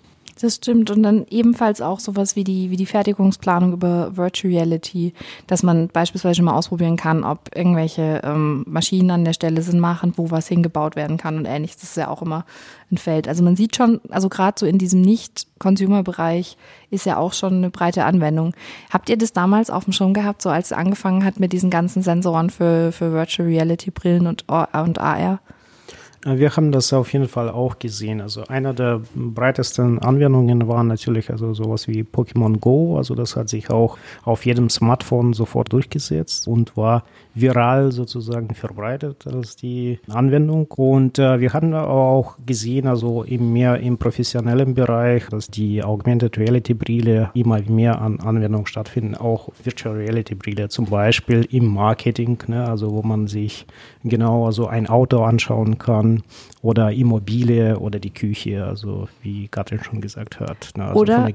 Das 0.43 0.57
stimmt. 0.57 0.91
Und 0.91 1.05
dann 1.05 1.25
ebenfalls 1.31 1.81
auch 1.81 2.01
sowas 2.01 2.35
wie 2.35 2.43
die, 2.43 2.73
wie 2.73 2.77
die 2.77 2.85
Fertigungsplanung 2.85 3.73
über 3.73 4.17
Virtual 4.17 4.53
Reality, 4.53 5.15
dass 5.47 5.63
man 5.63 5.87
beispielsweise 5.87 6.43
mal 6.43 6.57
ausprobieren 6.57 6.97
kann, 6.97 7.23
ob 7.23 7.57
irgendwelche 7.57 8.23
ähm, 8.25 8.65
Maschinen 8.67 9.13
an 9.13 9.25
der 9.25 9.35
Stelle 9.35 9.63
sind 9.63 9.79
machen, 9.79 10.15
wo 10.17 10.33
was 10.33 10.49
hingebaut 10.49 10.97
werden 10.97 11.17
kann 11.17 11.39
und 11.39 11.45
ähnliches. 11.45 11.77
Das 11.77 11.91
ist 11.91 11.97
ja 11.97 12.09
auch 12.09 12.23
immer 12.23 12.45
ein 12.91 12.99
Feld. 12.99 13.29
Also 13.29 13.45
man 13.45 13.55
sieht 13.55 13.77
schon, 13.77 14.01
also 14.11 14.29
gerade 14.29 14.59
so 14.59 14.67
in 14.67 14.79
diesem 14.79 15.01
Nicht-Consumer-Bereich 15.03 16.57
ist 16.91 17.07
ja 17.07 17.19
auch 17.19 17.35
schon 17.35 17.55
eine 17.55 17.71
breite 17.71 18.05
Anwendung. 18.05 18.53
Habt 18.91 19.11
ihr 19.11 19.17
das 19.17 19.33
damals 19.33 19.71
auf 19.71 19.85
dem 19.85 19.93
Schirm 19.93 20.13
gehabt, 20.13 20.43
so 20.43 20.51
als 20.51 20.67
es 20.67 20.77
angefangen 20.77 21.25
hat 21.25 21.39
mit 21.39 21.53
diesen 21.53 21.71
ganzen 21.71 22.03
Sensoren 22.03 22.51
für, 22.51 22.91
für 22.91 23.13
Virtual 23.13 23.47
Reality 23.47 23.93
Brillen 23.93 24.27
und, 24.27 24.47
und 24.49 24.99
AR? 24.99 25.39
Wir 26.25 26.55
haben 26.55 26.71
das 26.71 26.93
auf 26.93 27.13
jeden 27.13 27.27
Fall 27.27 27.51
auch 27.51 27.81
gesehen. 27.81 28.21
Also 28.21 28.45
einer 28.45 28.73
der 28.73 29.01
breitesten 29.13 29.99
Anwendungen 29.99 30.69
war 30.69 30.85
natürlich 30.85 31.31
also 31.31 31.53
sowas 31.53 31.89
wie 31.89 32.05
Pokémon 32.05 32.61
Go. 32.61 32.97
Also 32.97 33.17
das 33.17 33.35
hat 33.35 33.49
sich 33.49 33.71
auch 33.71 33.99
auf 34.23 34.47
jedem 34.47 34.71
Smartphone 34.71 35.33
sofort 35.33 35.73
durchgesetzt 35.73 36.47
und 36.47 36.77
war 36.77 37.03
viral 37.35 37.91
sozusagen 37.91 38.55
verbreitet 38.55 39.27
als 39.27 39.57
die 39.57 39.99
Anwendung. 40.09 40.67
Und 40.77 41.19
äh, 41.19 41.41
wir 41.41 41.55
haben 41.55 41.75
auch 41.75 42.37
gesehen, 42.47 42.87
also 42.87 43.25
im 43.25 43.53
mehr 43.53 43.81
im 43.81 43.99
professionellen 43.99 44.75
Bereich, 44.75 45.27
dass 45.29 45.49
die 45.49 45.83
Augmented 45.83 46.39
Reality 46.39 46.75
Brille 46.75 47.31
immer 47.35 47.61
mehr 47.63 48.01
an 48.01 48.21
Anwendungen 48.21 48.67
stattfinden, 48.67 49.17
auch 49.17 49.49
Virtual 49.65 49.97
Reality 49.97 50.37
Brille 50.37 50.69
zum 50.69 50.87
Beispiel 50.87 51.49
im 51.51 51.67
Marketing, 51.67 52.39
ne, 52.47 52.69
also 52.69 52.93
wo 52.93 53.03
man 53.03 53.27
sich 53.27 53.67
genau 54.05 54.47
also 54.47 54.69
ein 54.69 54.89
Auto 54.89 55.25
anschauen 55.25 55.79
kann 55.79 56.12
oder 56.63 56.93
Immobilie 56.93 57.79
oder 57.79 57.99
die 57.99 58.11
Küche, 58.11 58.65
also 58.65 59.09
wie 59.23 59.49
Katrin 59.49 59.83
schon 59.83 60.01
gesagt 60.01 60.41
hat. 60.41 60.71
Ne, 60.77 60.85
also 60.85 61.01
oder 61.01 61.29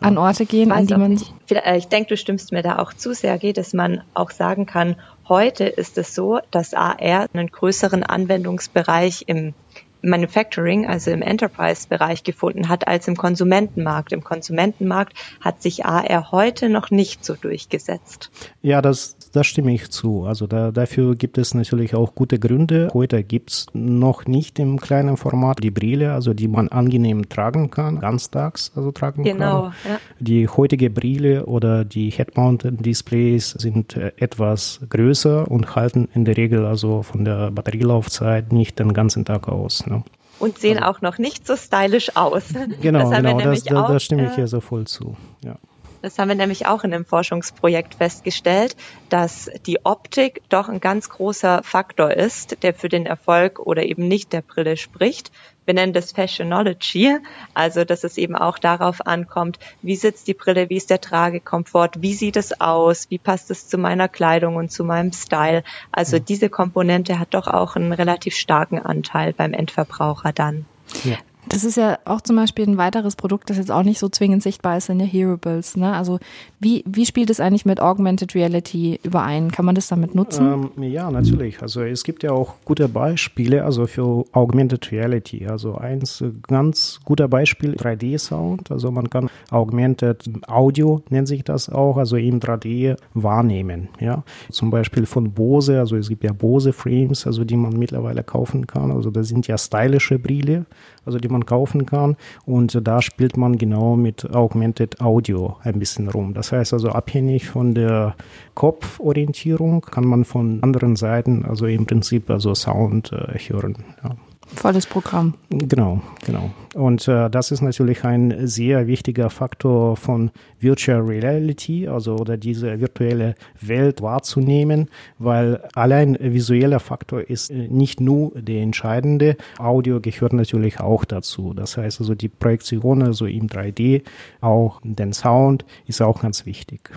an 0.00 0.18
Orte 0.18 0.46
gehen, 0.46 0.72
an 0.72 0.86
die 0.86 0.94
man. 0.94 1.12
Nicht, 1.12 1.32
äh, 1.50 1.76
ich 1.76 1.88
denke, 1.88 2.10
du 2.10 2.16
stimmst 2.16 2.52
mir 2.52 2.62
da 2.62 2.78
auch 2.78 2.92
zu, 2.92 3.14
Sergej, 3.14 3.52
dass 3.52 3.72
man 3.72 4.02
auch 4.14 4.30
sagen 4.30 4.66
kann, 4.66 4.96
heute 5.28 5.64
ist 5.64 5.98
es 5.98 6.14
so, 6.14 6.40
dass 6.50 6.74
AR 6.74 7.26
einen 7.32 7.48
größeren 7.48 8.02
Anwendungsbereich 8.02 9.24
im 9.26 9.54
Manufacturing, 10.02 10.86
also 10.86 11.10
im 11.10 11.22
Enterprise-Bereich 11.22 12.24
gefunden 12.24 12.68
hat, 12.68 12.88
als 12.88 13.08
im 13.08 13.16
Konsumentenmarkt. 13.16 14.12
Im 14.12 14.24
Konsumentenmarkt 14.24 15.14
hat 15.40 15.62
sich 15.62 15.84
AR 15.84 16.30
heute 16.30 16.68
noch 16.68 16.90
nicht 16.90 17.24
so 17.24 17.34
durchgesetzt. 17.34 18.30
Ja, 18.62 18.80
das, 18.82 19.16
das 19.32 19.46
stimme 19.46 19.72
ich 19.72 19.90
zu. 19.90 20.24
Also 20.24 20.46
da, 20.46 20.70
dafür 20.70 21.14
gibt 21.14 21.38
es 21.38 21.54
natürlich 21.54 21.94
auch 21.94 22.14
gute 22.14 22.38
Gründe. 22.38 22.90
Heute 22.92 23.22
gibt 23.22 23.50
es 23.50 23.66
noch 23.72 24.26
nicht 24.26 24.58
im 24.58 24.80
kleinen 24.80 25.16
Format 25.16 25.62
die 25.62 25.70
Brille, 25.70 26.12
also 26.12 26.34
die 26.34 26.48
man 26.48 26.68
angenehm 26.68 27.28
tragen 27.28 27.70
kann, 27.70 28.00
ganztags 28.00 28.72
also 28.74 28.92
tragen 28.92 29.22
genau, 29.22 29.62
kann. 29.62 29.72
Ja. 29.88 29.98
Die 30.18 30.48
heutige 30.48 30.90
Brille 30.90 31.46
oder 31.46 31.84
die 31.84 32.10
Head-Mounted 32.10 32.84
Displays 32.84 33.50
sind 33.50 33.96
äh, 33.96 34.12
etwas 34.16 34.80
größer 34.88 35.50
und 35.50 35.74
halten 35.76 36.08
in 36.14 36.24
der 36.24 36.36
Regel 36.36 36.64
also 36.64 37.02
von 37.02 37.24
der 37.24 37.50
Batterielaufzeit 37.50 38.52
nicht 38.52 38.78
den 38.78 38.92
ganzen 38.92 39.24
Tag 39.24 39.48
aus. 39.48 39.86
Ne? 39.86 40.02
Und 40.38 40.58
sehen 40.58 40.78
also, 40.78 40.90
auch 40.90 41.02
noch 41.02 41.18
nicht 41.18 41.46
so 41.46 41.56
stylisch 41.56 42.16
aus. 42.16 42.44
Genau, 42.80 43.10
das 43.10 43.22
genau, 43.22 43.40
das, 43.40 43.64
da, 43.64 43.88
da 43.88 44.00
stimme 44.00 44.26
ich 44.26 44.34
hier 44.34 44.48
so 44.48 44.60
voll 44.60 44.86
zu. 44.86 45.16
Ja. 45.44 45.56
Das 46.02 46.18
haben 46.18 46.28
wir 46.28 46.34
nämlich 46.34 46.66
auch 46.66 46.84
in 46.84 46.94
einem 46.94 47.04
Forschungsprojekt 47.04 47.94
festgestellt, 47.94 48.76
dass 49.08 49.50
die 49.66 49.84
Optik 49.84 50.42
doch 50.48 50.68
ein 50.68 50.80
ganz 50.80 51.08
großer 51.08 51.62
Faktor 51.62 52.10
ist, 52.12 52.62
der 52.62 52.74
für 52.74 52.88
den 52.88 53.06
Erfolg 53.06 53.58
oder 53.58 53.84
eben 53.84 54.08
nicht 54.08 54.32
der 54.32 54.42
Brille 54.42 54.76
spricht. 54.76 55.30
Wir 55.66 55.74
nennen 55.74 55.92
das 55.92 56.12
Fashionology, 56.12 57.16
also 57.54 57.84
dass 57.84 58.02
es 58.02 58.18
eben 58.18 58.34
auch 58.34 58.58
darauf 58.58 59.06
ankommt, 59.06 59.58
wie 59.82 59.94
sitzt 59.94 60.26
die 60.26 60.34
Brille, 60.34 60.68
wie 60.68 60.76
ist 60.76 60.90
der 60.90 61.00
Tragekomfort, 61.00 61.90
wie 61.98 62.14
sieht 62.14 62.36
es 62.36 62.60
aus, 62.60 63.08
wie 63.10 63.18
passt 63.18 63.50
es 63.50 63.68
zu 63.68 63.78
meiner 63.78 64.08
Kleidung 64.08 64.56
und 64.56 64.72
zu 64.72 64.84
meinem 64.84 65.12
Style. 65.12 65.62
Also 65.92 66.16
mhm. 66.16 66.24
diese 66.24 66.48
Komponente 66.48 67.18
hat 67.18 67.34
doch 67.34 67.46
auch 67.46 67.76
einen 67.76 67.92
relativ 67.92 68.34
starken 68.34 68.80
Anteil 68.80 69.32
beim 69.32 69.52
Endverbraucher 69.52 70.32
dann. 70.32 70.64
Ja. 71.04 71.18
Das 71.50 71.64
ist 71.64 71.76
ja 71.76 71.98
auch 72.04 72.20
zum 72.20 72.36
Beispiel 72.36 72.64
ein 72.68 72.76
weiteres 72.76 73.16
Produkt, 73.16 73.50
das 73.50 73.56
jetzt 73.56 73.72
auch 73.72 73.82
nicht 73.82 73.98
so 73.98 74.08
zwingend 74.08 74.40
sichtbar 74.40 74.76
ist, 74.76 74.86
sind 74.86 75.00
ja 75.00 75.06
Hearables. 75.06 75.76
Ne? 75.76 75.92
Also 75.92 76.20
wie, 76.60 76.84
wie 76.86 77.04
spielt 77.04 77.28
es 77.28 77.40
eigentlich 77.40 77.66
mit 77.66 77.80
Augmented 77.80 78.36
Reality 78.36 79.00
überein? 79.02 79.50
Kann 79.50 79.64
man 79.64 79.74
das 79.74 79.88
damit 79.88 80.14
nutzen? 80.14 80.70
Ähm, 80.78 80.82
ja, 80.84 81.10
natürlich. 81.10 81.60
Also 81.60 81.82
es 81.82 82.04
gibt 82.04 82.22
ja 82.22 82.30
auch 82.30 82.54
gute 82.64 82.88
Beispiele 82.88 83.64
also 83.64 83.88
für 83.88 84.24
Augmented 84.30 84.92
Reality. 84.92 85.48
Also 85.48 85.74
eins 85.74 86.22
ganz 86.46 87.00
guter 87.04 87.26
Beispiel 87.26 87.74
3D-Sound. 87.74 88.70
Also 88.70 88.92
man 88.92 89.10
kann 89.10 89.28
Augmented 89.50 90.30
Audio 90.46 91.02
nennt 91.10 91.26
sich 91.26 91.42
das 91.42 91.68
auch, 91.68 91.96
also 91.96 92.16
im 92.16 92.38
3D 92.38 92.96
wahrnehmen. 93.14 93.88
Ja, 93.98 94.22
zum 94.50 94.70
Beispiel 94.70 95.04
von 95.04 95.32
Bose. 95.32 95.80
Also 95.80 95.96
es 95.96 96.08
gibt 96.08 96.22
ja 96.22 96.32
Bose 96.32 96.72
Frames, 96.72 97.26
also 97.26 97.42
die 97.42 97.56
man 97.56 97.76
mittlerweile 97.76 98.22
kaufen 98.22 98.68
kann. 98.68 98.92
Also 98.92 99.10
das 99.10 99.26
sind 99.26 99.48
ja 99.48 99.58
stylische 99.58 100.20
Brille 100.20 100.66
also 101.10 101.18
die 101.18 101.28
man 101.28 101.44
kaufen 101.44 101.86
kann. 101.86 102.16
Und 102.46 102.78
da 102.86 103.02
spielt 103.02 103.36
man 103.36 103.58
genau 103.58 103.96
mit 103.96 104.34
Augmented 104.34 105.00
Audio 105.00 105.56
ein 105.62 105.78
bisschen 105.78 106.08
rum. 106.08 106.34
Das 106.34 106.52
heißt 106.52 106.72
also 106.72 106.90
abhängig 106.90 107.48
von 107.48 107.74
der 107.74 108.14
Kopforientierung 108.54 109.82
kann 109.82 110.06
man 110.06 110.24
von 110.24 110.62
anderen 110.62 110.96
Seiten 110.96 111.44
also 111.44 111.66
im 111.66 111.86
Prinzip 111.86 112.30
also 112.30 112.54
Sound 112.54 113.12
äh, 113.12 113.38
hören. 113.38 113.76
Ja. 114.02 114.16
Volles 114.54 114.86
Programm. 114.86 115.34
Genau, 115.48 116.02
genau. 116.24 116.50
Und 116.74 117.06
äh, 117.08 117.30
das 117.30 117.50
ist 117.50 117.62
natürlich 117.62 118.04
ein 118.04 118.46
sehr 118.46 118.86
wichtiger 118.86 119.30
Faktor 119.30 119.96
von 119.96 120.30
Virtual 120.58 121.00
Reality, 121.00 121.88
also 121.88 122.16
oder 122.16 122.36
diese 122.36 122.80
virtuelle 122.80 123.34
Welt 123.60 124.02
wahrzunehmen, 124.02 124.88
weil 125.18 125.62
allein 125.74 126.16
visueller 126.20 126.80
Faktor 126.80 127.22
ist 127.22 127.50
äh, 127.50 127.68
nicht 127.68 128.00
nur 128.00 128.32
der 128.34 128.62
entscheidende. 128.62 129.36
Audio 129.58 130.00
gehört 130.00 130.32
natürlich 130.32 130.80
auch 130.80 131.04
dazu. 131.04 131.54
Das 131.54 131.76
heißt 131.76 132.00
also 132.00 132.14
die 132.14 132.28
Projektion, 132.28 133.02
also 133.02 133.26
im 133.26 133.46
3D, 133.46 134.02
auch 134.40 134.80
den 134.84 135.12
Sound 135.12 135.64
ist 135.86 136.02
auch 136.02 136.22
ganz 136.22 136.46
wichtig. 136.46 136.90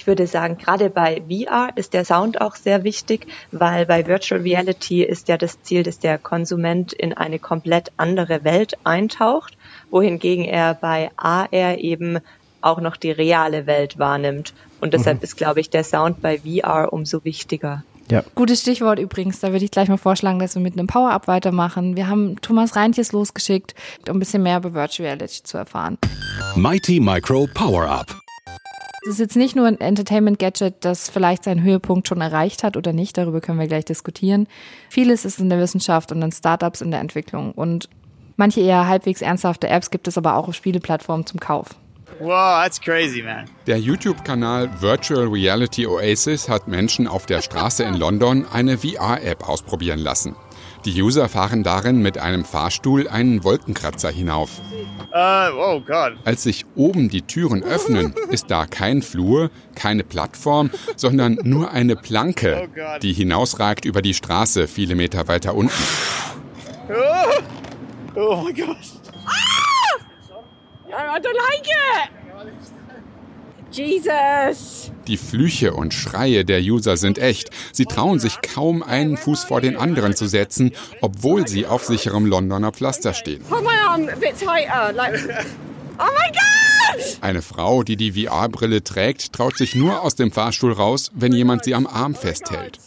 Ich 0.00 0.06
würde 0.06 0.26
sagen, 0.26 0.56
gerade 0.56 0.88
bei 0.88 1.20
VR 1.28 1.72
ist 1.76 1.92
der 1.92 2.06
Sound 2.06 2.40
auch 2.40 2.56
sehr 2.56 2.84
wichtig, 2.84 3.26
weil 3.52 3.84
bei 3.84 4.06
Virtual 4.06 4.40
Reality 4.40 5.02
ist 5.02 5.28
ja 5.28 5.36
das 5.36 5.62
Ziel, 5.62 5.82
dass 5.82 5.98
der 5.98 6.16
Konsument 6.16 6.94
in 6.94 7.12
eine 7.12 7.38
komplett 7.38 7.92
andere 7.98 8.42
Welt 8.42 8.78
eintaucht, 8.82 9.58
wohingegen 9.90 10.46
er 10.46 10.72
bei 10.72 11.10
AR 11.18 11.76
eben 11.76 12.20
auch 12.62 12.80
noch 12.80 12.96
die 12.96 13.10
reale 13.10 13.66
Welt 13.66 13.98
wahrnimmt. 13.98 14.54
Und 14.80 14.94
deshalb 14.94 15.18
mhm. 15.18 15.24
ist, 15.24 15.36
glaube 15.36 15.60
ich, 15.60 15.68
der 15.68 15.84
Sound 15.84 16.22
bei 16.22 16.38
VR 16.38 16.94
umso 16.94 17.22
wichtiger. 17.24 17.84
Ja. 18.10 18.24
Gutes 18.34 18.62
Stichwort 18.62 18.98
übrigens. 18.98 19.40
Da 19.40 19.52
würde 19.52 19.66
ich 19.66 19.70
gleich 19.70 19.90
mal 19.90 19.98
vorschlagen, 19.98 20.38
dass 20.38 20.54
wir 20.54 20.62
mit 20.62 20.78
einem 20.78 20.86
Power-Up 20.86 21.28
weitermachen. 21.28 21.94
Wir 21.94 22.08
haben 22.08 22.40
Thomas 22.40 22.74
Reintjes 22.74 23.12
losgeschickt, 23.12 23.74
um 24.08 24.16
ein 24.16 24.18
bisschen 24.18 24.42
mehr 24.42 24.56
über 24.56 24.72
Virtual 24.72 25.06
Reality 25.06 25.42
zu 25.42 25.58
erfahren. 25.58 25.98
Mighty 26.56 27.00
Micro 27.00 27.46
Power-Up. 27.52 28.16
Es 29.02 29.12
ist 29.12 29.18
jetzt 29.18 29.36
nicht 29.36 29.56
nur 29.56 29.66
ein 29.66 29.80
Entertainment-Gadget, 29.80 30.84
das 30.84 31.08
vielleicht 31.08 31.44
seinen 31.44 31.62
Höhepunkt 31.62 32.06
schon 32.06 32.20
erreicht 32.20 32.62
hat 32.62 32.76
oder 32.76 32.92
nicht, 32.92 33.16
darüber 33.16 33.40
können 33.40 33.58
wir 33.58 33.66
gleich 33.66 33.86
diskutieren. 33.86 34.46
Vieles 34.90 35.24
ist 35.24 35.40
in 35.40 35.48
der 35.48 35.58
Wissenschaft 35.58 36.12
und 36.12 36.20
in 36.20 36.32
Startups 36.32 36.82
in 36.82 36.90
der 36.90 37.00
Entwicklung. 37.00 37.52
Und 37.52 37.88
manche 38.36 38.60
eher 38.60 38.86
halbwegs 38.86 39.22
ernsthafte 39.22 39.68
Apps 39.68 39.90
gibt 39.90 40.06
es 40.06 40.18
aber 40.18 40.34
auch 40.36 40.48
auf 40.48 40.54
Spieleplattformen 40.54 41.24
zum 41.24 41.40
Kauf. 41.40 41.68
Wow, 42.18 42.62
that's 42.62 42.78
crazy, 42.78 43.22
man. 43.22 43.46
Der 43.66 43.78
YouTube-Kanal 43.78 44.82
Virtual 44.82 45.26
Reality 45.26 45.86
Oasis 45.86 46.50
hat 46.50 46.68
Menschen 46.68 47.06
auf 47.06 47.24
der 47.24 47.40
Straße 47.40 47.82
in 47.84 47.94
London 47.94 48.44
eine 48.52 48.76
VR-App 48.76 49.48
ausprobieren 49.48 50.00
lassen. 50.00 50.34
Die 50.84 51.02
User 51.02 51.28
fahren 51.28 51.62
darin 51.62 52.00
mit 52.00 52.18
einem 52.18 52.44
Fahrstuhl 52.44 53.06
einen 53.08 53.44
Wolkenkratzer 53.44 54.10
hinauf. 54.10 54.60
Uh, 55.12 55.50
oh. 55.56 55.82
Als 56.24 56.44
sich 56.44 56.64
oben 56.74 57.08
die 57.10 57.22
Türen 57.22 57.62
öffnen, 57.62 58.14
ist 58.30 58.50
da 58.50 58.66
kein 58.66 59.02
Flur, 59.02 59.50
keine 59.74 60.04
Plattform, 60.04 60.70
sondern 60.96 61.38
nur 61.42 61.70
eine 61.72 61.96
Planke, 61.96 62.68
oh 62.74 62.98
die 63.02 63.12
hinausragt 63.12 63.84
über 63.84 64.02
die 64.02 64.14
Straße 64.14 64.68
viele 64.68 64.94
Meter 64.94 65.28
weiter 65.28 65.54
unten. 65.54 65.72
Oh, 66.88 67.40
oh 68.16 68.42
mein 68.44 68.54
Gott. 68.54 68.76
Ah! 69.26 69.80
I 70.92 71.18
don't 71.20 71.36
like 71.36 71.66
it. 71.66 72.19
Jesus! 73.72 74.90
Die 75.06 75.16
Flüche 75.16 75.72
und 75.74 75.94
Schreie 75.94 76.44
der 76.44 76.60
User 76.60 76.96
sind 76.96 77.18
echt. 77.18 77.50
Sie 77.72 77.84
trauen 77.84 78.18
sich 78.18 78.42
kaum 78.42 78.82
einen 78.82 79.16
Fuß 79.16 79.44
vor 79.44 79.60
den 79.60 79.76
anderen 79.76 80.14
zu 80.14 80.26
setzen, 80.26 80.72
obwohl 81.00 81.46
sie 81.46 81.66
auf 81.66 81.84
sicherem 81.84 82.26
Londoner 82.26 82.72
Pflaster 82.72 83.14
stehen. 83.14 83.42
Oh 83.50 83.60
Eine 87.20 87.42
Frau, 87.42 87.82
die 87.82 87.96
die 87.96 88.12
VR-Brille 88.12 88.82
trägt, 88.82 89.32
traut 89.32 89.56
sich 89.56 89.74
nur 89.74 90.02
aus 90.02 90.14
dem 90.14 90.32
Fahrstuhl 90.32 90.72
raus, 90.72 91.10
wenn 91.14 91.32
jemand 91.32 91.64
sie 91.64 91.74
am 91.74 91.86
Arm 91.86 92.14
festhält. 92.14 92.78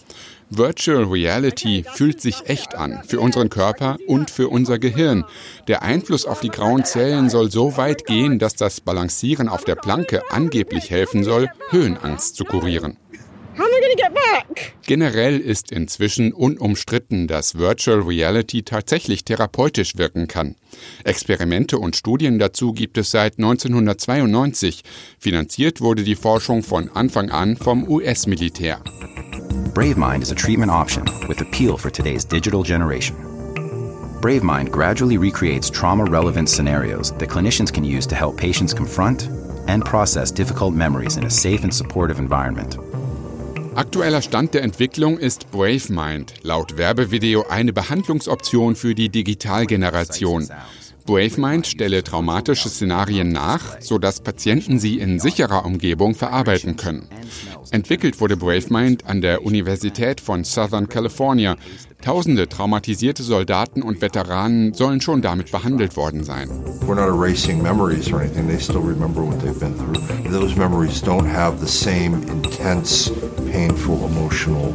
Virtual 0.49 1.03
Reality 1.03 1.85
fühlt 1.93 2.21
sich 2.21 2.43
echt 2.45 2.75
an 2.75 3.01
für 3.07 3.19
unseren 3.19 3.49
Körper 3.49 3.97
und 4.07 4.29
für 4.29 4.49
unser 4.49 4.79
Gehirn. 4.79 5.25
Der 5.67 5.81
Einfluss 5.81 6.25
auf 6.25 6.41
die 6.41 6.49
grauen 6.49 6.85
Zellen 6.85 7.29
soll 7.29 7.51
so 7.51 7.77
weit 7.77 8.05
gehen, 8.05 8.39
dass 8.39 8.55
das 8.55 8.81
Balancieren 8.81 9.49
auf 9.49 9.63
der 9.63 9.75
Planke 9.75 10.21
angeblich 10.31 10.89
helfen 10.89 11.23
soll, 11.23 11.49
Höhenangst 11.69 12.35
zu 12.35 12.45
kurieren. 12.45 12.97
Generell 14.85 15.39
ist 15.39 15.71
inzwischen 15.71 16.33
unumstritten, 16.33 17.27
dass 17.27 17.55
Virtual 17.55 18.01
Reality 18.01 18.63
tatsächlich 18.63 19.23
therapeutisch 19.23 19.97
wirken 19.97 20.27
kann. 20.27 20.55
Experimente 21.03 21.77
und 21.77 21.95
Studien 21.95 22.39
dazu 22.39 22.73
gibt 22.73 22.97
es 22.97 23.11
seit 23.11 23.37
1992. 23.37 24.83
Finanziert 25.19 25.81
wurde 25.81 26.03
die 26.03 26.15
Forschung 26.15 26.63
von 26.63 26.89
Anfang 26.89 27.29
an 27.29 27.55
vom 27.55 27.87
US-Militär. 27.87 28.81
BraveMind 29.73 30.21
is 30.21 30.29
a 30.29 30.35
treatment 30.35 30.69
option 30.69 31.03
with 31.27 31.41
appeal 31.41 31.79
for 31.79 31.89
today's 31.89 32.23
digital 32.23 32.61
generation. 32.61 33.15
BraveMind 34.21 34.69
gradually 34.69 35.17
recreates 35.17 35.71
trauma 35.71 36.05
relevant 36.05 36.47
scenarios 36.47 37.11
that 37.13 37.27
clinicians 37.27 37.73
can 37.73 37.83
use 37.83 38.05
to 38.05 38.13
help 38.13 38.37
patients 38.37 38.71
confront 38.71 39.29
and 39.67 39.83
process 39.83 40.29
difficult 40.31 40.75
memories 40.75 41.17
in 41.17 41.23
a 41.23 41.29
safe 41.29 41.63
and 41.63 41.73
supportive 41.73 42.19
environment. 42.19 42.77
Aktueller 43.73 44.21
Stand 44.21 44.53
der 44.53 44.61
Entwicklung 44.61 45.17
ist 45.17 45.49
BraveMind, 45.49 46.35
laut 46.43 46.77
Werbevideo 46.77 47.47
eine 47.49 47.73
Behandlungsoption 47.73 48.75
für 48.75 48.93
die 48.93 49.09
Digitalgeneration. 49.09 50.51
BraveMind 51.05 51.67
stelle 51.67 52.03
traumatische 52.03 52.69
Szenarien 52.69 53.29
nach, 53.29 53.81
sodass 53.81 54.21
Patienten 54.21 54.79
sie 54.79 54.99
in 54.99 55.19
sicherer 55.19 55.65
Umgebung 55.65 56.15
verarbeiten 56.15 56.75
können. 56.75 57.07
Entwickelt 57.71 58.21
wurde 58.21 58.37
BraveMind 58.37 59.05
an 59.05 59.21
der 59.21 59.43
Universität 59.43 60.21
von 60.21 60.43
Southern 60.43 60.87
California. 60.87 61.55
Tausende 62.01 62.49
traumatisierte 62.49 63.23
Soldaten 63.23 63.81
und 63.81 64.01
Veteranen 64.01 64.73
sollen 64.73 65.01
schon 65.01 65.21
damit 65.21 65.51
behandelt 65.51 65.95
worden 65.95 66.23
sein. 66.23 66.49
We're 66.85 66.95
not 66.95 67.07
erasing 67.07 67.61
memories 67.61 68.11
or 68.11 68.19
anything. 68.19 68.47
They 68.47 68.59
still 68.59 68.81
remember 68.81 69.21
what 69.21 69.39
they've 69.39 69.59
been 69.59 69.75
through. 69.77 70.31
Those 70.31 70.57
memories 70.57 71.01
don't 71.01 71.27
have 71.27 71.59
the 71.59 71.67
same 71.67 72.21
intense, 72.27 73.11
painful, 73.51 74.05
emotional 74.05 74.73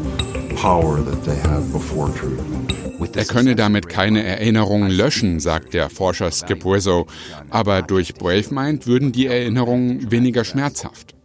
power 0.56 1.02
that 1.04 1.22
they 1.24 1.36
had 1.36 1.70
before 1.72 2.10
treatment. 2.14 2.77
Er 3.18 3.24
könne 3.24 3.56
damit 3.56 3.88
keine 3.88 4.22
Erinnerungen 4.22 4.90
löschen, 4.90 5.40
sagt 5.40 5.74
der 5.74 5.90
Forscher 5.90 6.30
Skip 6.30 6.64
Rizzo, 6.64 7.08
aber 7.50 7.82
durch 7.82 8.14
BraveMind 8.14 8.86
würden 8.86 9.10
die 9.10 9.26
Erinnerungen 9.26 10.12
weniger 10.12 10.44
schmerzhaft. 10.44 11.16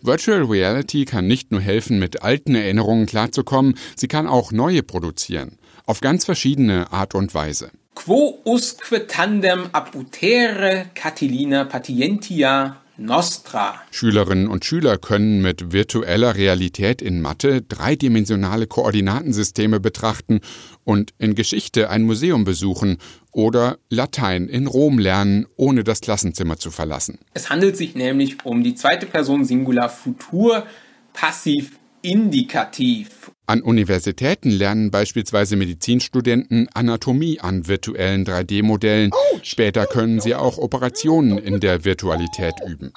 Virtual 0.00 0.44
Reality 0.44 1.04
kann 1.04 1.26
nicht 1.26 1.50
nur 1.50 1.60
helfen, 1.60 1.98
mit 1.98 2.22
alten 2.22 2.54
Erinnerungen 2.54 3.06
klarzukommen, 3.06 3.74
sie 3.96 4.06
kann 4.06 4.28
auch 4.28 4.52
neue 4.52 4.84
produzieren. 4.84 5.58
Auf 5.84 6.00
ganz 6.00 6.24
verschiedene 6.24 6.92
Art 6.92 7.16
und 7.16 7.34
Weise. 7.34 7.72
Quo 7.96 8.38
usque 8.44 9.08
tandem 9.08 9.66
abutere 9.72 10.86
Catilina 10.94 11.64
patientia 11.64 12.82
Nostra. 12.98 13.80
Schülerinnen 13.90 14.48
und 14.48 14.66
Schüler 14.66 14.98
können 14.98 15.40
mit 15.40 15.72
virtueller 15.72 16.36
Realität 16.36 17.00
in 17.00 17.22
Mathe 17.22 17.62
dreidimensionale 17.62 18.66
Koordinatensysteme 18.66 19.80
betrachten 19.80 20.40
und 20.84 21.14
in 21.18 21.34
Geschichte 21.34 21.90
ein 21.90 22.02
Museum 22.02 22.44
besuchen 22.44 22.98
oder 23.30 23.78
Latein 23.88 24.48
in 24.48 24.66
Rom 24.66 24.98
lernen, 24.98 25.46
ohne 25.56 25.84
das 25.84 26.00
Klassenzimmer 26.00 26.58
zu 26.58 26.70
verlassen. 26.70 27.18
Es 27.34 27.50
handelt 27.50 27.76
sich 27.76 27.94
nämlich 27.94 28.44
um 28.44 28.62
die 28.62 28.74
zweite 28.74 29.06
Person 29.06 29.44
Singular 29.44 29.88
Futur 29.88 30.66
passiv 31.12 31.78
indikativ. 32.02 33.30
An 33.46 33.62
Universitäten 33.62 34.50
lernen 34.50 34.90
beispielsweise 34.90 35.56
Medizinstudenten 35.56 36.68
Anatomie 36.74 37.40
an 37.40 37.68
virtuellen 37.68 38.24
3D-Modellen. 38.24 39.10
Später 39.42 39.86
können 39.86 40.20
sie 40.20 40.34
auch 40.34 40.58
Operationen 40.58 41.38
in 41.38 41.60
der 41.60 41.84
Virtualität 41.84 42.54
üben. 42.66 42.92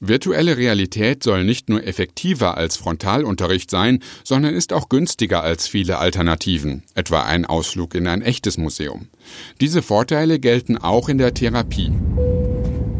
Virtuelle 0.00 0.56
Realität 0.56 1.22
soll 1.22 1.44
nicht 1.44 1.68
nur 1.68 1.84
effektiver 1.84 2.56
als 2.56 2.76
Frontalunterricht 2.76 3.70
sein, 3.70 4.00
sondern 4.24 4.54
ist 4.54 4.72
auch 4.72 4.88
günstiger 4.88 5.42
als 5.42 5.68
viele 5.68 5.98
Alternativen, 5.98 6.82
etwa 6.94 7.22
ein 7.22 7.46
Ausflug 7.46 7.94
in 7.94 8.06
ein 8.06 8.22
echtes 8.22 8.58
Museum. 8.58 9.08
Diese 9.60 9.82
Vorteile 9.82 10.38
gelten 10.38 10.76
auch 10.76 11.08
in 11.08 11.18
der 11.18 11.34
Therapie. 11.34 11.92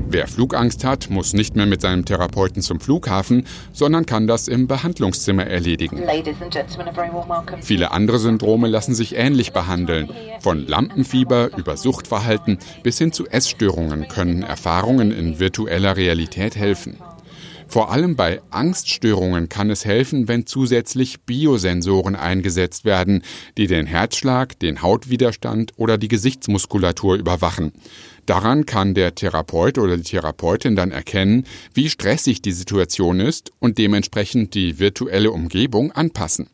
Wer 0.09 0.29
Flugangst 0.29 0.85
hat, 0.85 1.11
muss 1.11 1.33
nicht 1.33 1.57
mehr 1.57 1.67
mit 1.67 1.81
seinem 1.81 2.05
Therapeuten 2.05 2.63
zum 2.63 2.79
Flughafen, 2.81 3.47
sondern 3.73 4.07
kann 4.07 4.27
das 4.27 4.47
im 4.47 4.69
Behandlungszimmer 4.69 5.47
erledigen. 5.47 6.01
Viele 7.61 7.91
andere 7.91 8.19
Syndrome 8.19 8.69
lassen 8.69 8.95
sich 8.95 9.17
ähnlich 9.17 9.53
behandeln. 9.53 10.09
Von 10.41 10.67
Lampenfieber 10.67 11.57
über 11.57 11.77
Suchtverhalten 11.77 12.59
bis 12.83 12.99
hin 12.99 13.13
zu 13.13 13.27
Essstörungen 13.27 14.09
können 14.09 14.43
Erfahrungen 14.43 15.11
in 15.11 15.41
virtueller 15.41 15.97
Realität 15.97 16.57
helfen. 16.57 16.99
Vor 17.69 17.91
allem 17.91 18.15
bei 18.15 18.41
Angststörungen 18.51 19.49
kann 19.49 19.71
es 19.71 19.85
helfen, 19.85 20.29
wenn 20.29 20.47
zusätzlich 20.47 21.23
Biosensoren 21.23 22.15
eingesetzt 22.15 22.85
werden, 22.85 23.23
die 23.59 23.67
den 23.67 23.87
Herzschlag, 23.87 24.59
den 24.61 24.83
Hautwiderstand 24.83 25.73
oder 25.77 25.99
die 25.99 26.09
Gesichtsmuskulatur 26.09 27.17
überwachen. 27.17 27.73
Daran 28.27 28.67
kann 28.67 28.95
der 28.95 29.15
Therapeut 29.15 29.79
oder 29.79 29.97
die 29.97 30.03
Therapeutin 30.03 30.77
dann 30.77 30.91
erkennen, 30.91 31.45
wie 31.73 31.89
stressig 31.89 32.43
die 32.43 32.53
Situation 32.53 33.21
ist 33.21 33.53
und 33.61 33.79
dementsprechend 33.79 34.55
die 34.55 34.79
virtuelle 34.79 35.31
Umgebung 35.31 35.93
anpassen. 35.93 36.51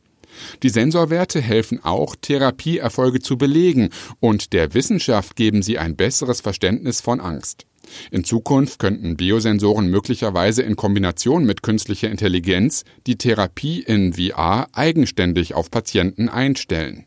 Die 0.63 0.69
Sensorwerte 0.69 1.41
helfen 1.41 1.83
auch, 1.83 2.17
Therapieerfolge 2.21 3.21
zu 3.21 3.37
belegen 3.37 3.91
und 4.21 4.53
der 4.53 4.75
Wissenschaft 4.75 5.37
geben 5.37 5.63
sie 5.63 5.79
ein 5.79 5.97
besseres 5.97 6.41
Verständnis 6.41 7.01
von 7.01 7.21
Angst. 7.21 7.67
In 8.11 8.25
Zukunft 8.25 8.79
könnten 8.79 9.17
Biosensoren 9.17 9.89
möglicherweise 9.89 10.63
in 10.63 10.77
Kombination 10.77 11.45
mit 11.45 11.63
künstlicher 11.63 12.11
Intelligenz 12.11 12.85
die 13.07 13.17
Therapie 13.17 13.83
in 13.83 14.15
VR 14.15 14.69
eigenständig 14.73 15.55
auf 15.55 15.71
Patienten 15.71 16.29
einstellen. 16.29 17.05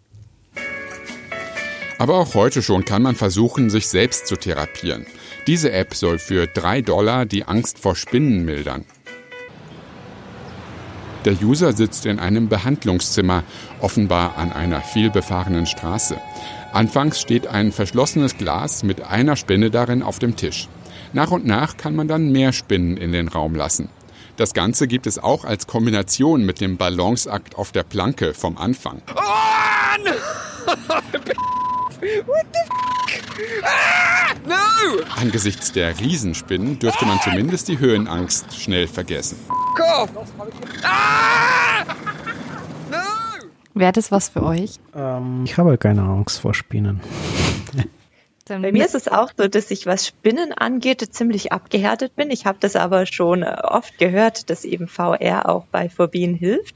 Aber 1.98 2.16
auch 2.16 2.34
heute 2.36 2.62
schon 2.62 2.84
kann 2.84 3.02
man 3.02 3.16
versuchen, 3.16 3.70
sich 3.70 3.88
selbst 3.88 4.28
zu 4.28 4.36
therapieren. 4.36 5.06
Diese 5.48 5.72
App 5.72 5.94
soll 5.94 6.20
für 6.20 6.48
drei 6.48 6.82
Dollar 6.82 7.26
die 7.26 7.46
Angst 7.46 7.80
vor 7.80 7.96
Spinnen 7.96 8.44
mildern. 8.44 8.86
Der 11.24 11.42
User 11.42 11.74
sitzt 11.74 12.06
in 12.06 12.20
einem 12.20 12.50
Behandlungszimmer, 12.50 13.44
offenbar 13.80 14.38
an 14.38 14.52
einer 14.52 14.82
vielbefahrenen 14.82 15.66
Straße. 15.66 16.18
Anfangs 16.72 17.20
steht 17.20 17.48
ein 17.48 17.72
verschlossenes 17.72 18.38
Glas 18.38 18.84
mit 18.84 19.02
einer 19.02 19.36
Spinne 19.36 19.72
darin 19.72 20.04
auf 20.04 20.20
dem 20.20 20.36
Tisch. 20.36 20.68
Nach 21.14 21.32
und 21.32 21.46
nach 21.46 21.78
kann 21.78 21.96
man 21.96 22.08
dann 22.08 22.32
mehr 22.32 22.54
Spinnen 22.54 22.98
in 22.98 23.12
den 23.12 23.28
Raum 23.28 23.56
lassen. 23.56 23.90
Das 24.38 24.54
Ganze 24.54 24.88
gibt 24.88 25.08
es 25.08 25.18
auch 25.18 25.46
als 25.46 25.66
Kombination 25.66 26.46
mit 26.46 26.60
dem 26.60 26.78
Balanceakt 26.78 27.56
auf 27.56 27.72
der 27.72 27.84
Planke 27.84 28.34
vom 28.34 28.58
Anfang. 28.58 29.02
Oh, 29.16 29.22
What 32.02 32.46
the 32.52 32.60
f 32.60 33.64
ah, 33.64 34.34
no! 34.46 35.04
Angesichts 35.16 35.72
der 35.72 35.98
Riesenspinnen 36.00 36.80
dürfte 36.80 37.06
man 37.06 37.20
zumindest 37.22 37.68
die 37.68 37.80
Höhenangst 37.80 38.60
schnell 38.60 38.88
vergessen. 38.88 39.38
Ah! 40.84 41.86
No! 42.92 42.98
Wäre 43.74 43.94
das 43.94 44.12
was 44.12 44.30
für 44.30 44.44
euch? 44.44 44.80
Ähm, 44.96 45.44
ich 45.46 45.58
habe 45.58 45.78
keine 45.78 46.02
Angst 46.02 46.40
vor 46.40 46.54
Spinnen. 46.54 47.02
Bei 48.48 48.72
mir 48.72 48.86
ist 48.86 48.94
es 48.94 49.08
auch 49.08 49.32
so, 49.36 49.48
dass 49.48 49.72
ich, 49.72 49.88
was 49.88 50.06
Spinnen 50.06 50.54
angeht, 50.54 51.02
ziemlich 51.16 51.52
abgehärtet 51.52 52.16
bin. 52.16 52.30
Ich 52.30 52.46
habe 52.46 52.60
das 52.60 52.76
aber 52.76 53.08
schon 53.08 53.42
äh, 53.42 53.56
oft 53.64 53.98
gehört, 53.98 54.52
dass 54.52 54.66
eben 54.66 54.88
VR 54.88 55.50
auch 55.50 55.66
bei 55.72 55.90
Phobien 55.90 56.36
hilft. 56.36 56.76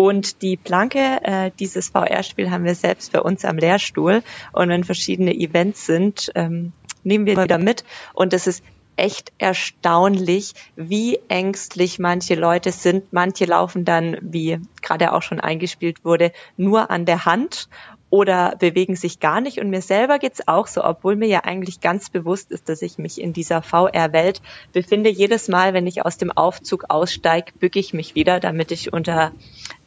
Und 0.00 0.40
die 0.40 0.56
Planke, 0.56 1.20
äh, 1.24 1.50
dieses 1.60 1.90
VR-Spiel 1.90 2.50
haben 2.50 2.64
wir 2.64 2.74
selbst 2.74 3.12
bei 3.12 3.20
uns 3.20 3.44
am 3.44 3.58
Lehrstuhl. 3.58 4.22
Und 4.54 4.70
wenn 4.70 4.82
verschiedene 4.82 5.34
Events 5.34 5.84
sind, 5.84 6.32
ähm, 6.36 6.72
nehmen 7.04 7.26
wir 7.26 7.36
wieder 7.36 7.58
mit. 7.58 7.84
Und 8.14 8.32
es 8.32 8.46
ist 8.46 8.64
echt 8.96 9.30
erstaunlich, 9.36 10.54
wie 10.74 11.18
ängstlich 11.28 11.98
manche 11.98 12.34
Leute 12.34 12.72
sind. 12.72 13.12
Manche 13.12 13.44
laufen 13.44 13.84
dann, 13.84 14.16
wie 14.22 14.58
gerade 14.80 15.12
auch 15.12 15.20
schon 15.20 15.38
eingespielt 15.38 16.02
wurde, 16.02 16.32
nur 16.56 16.90
an 16.90 17.04
der 17.04 17.26
Hand 17.26 17.68
oder 18.08 18.56
bewegen 18.58 18.96
sich 18.96 19.20
gar 19.20 19.42
nicht. 19.42 19.60
Und 19.60 19.68
mir 19.68 19.82
selber 19.82 20.18
geht's 20.18 20.48
auch 20.48 20.66
so, 20.66 20.82
obwohl 20.82 21.14
mir 21.14 21.28
ja 21.28 21.44
eigentlich 21.44 21.82
ganz 21.82 22.08
bewusst 22.08 22.50
ist, 22.52 22.70
dass 22.70 22.80
ich 22.80 22.96
mich 22.96 23.20
in 23.20 23.34
dieser 23.34 23.60
VR-Welt 23.60 24.40
befinde. 24.72 25.10
Jedes 25.10 25.48
Mal, 25.48 25.74
wenn 25.74 25.86
ich 25.86 26.06
aus 26.06 26.16
dem 26.16 26.32
Aufzug 26.32 26.86
aussteige, 26.88 27.52
bücke 27.58 27.78
ich 27.78 27.92
mich 27.92 28.14
wieder, 28.14 28.40
damit 28.40 28.72
ich 28.72 28.94
unter 28.94 29.32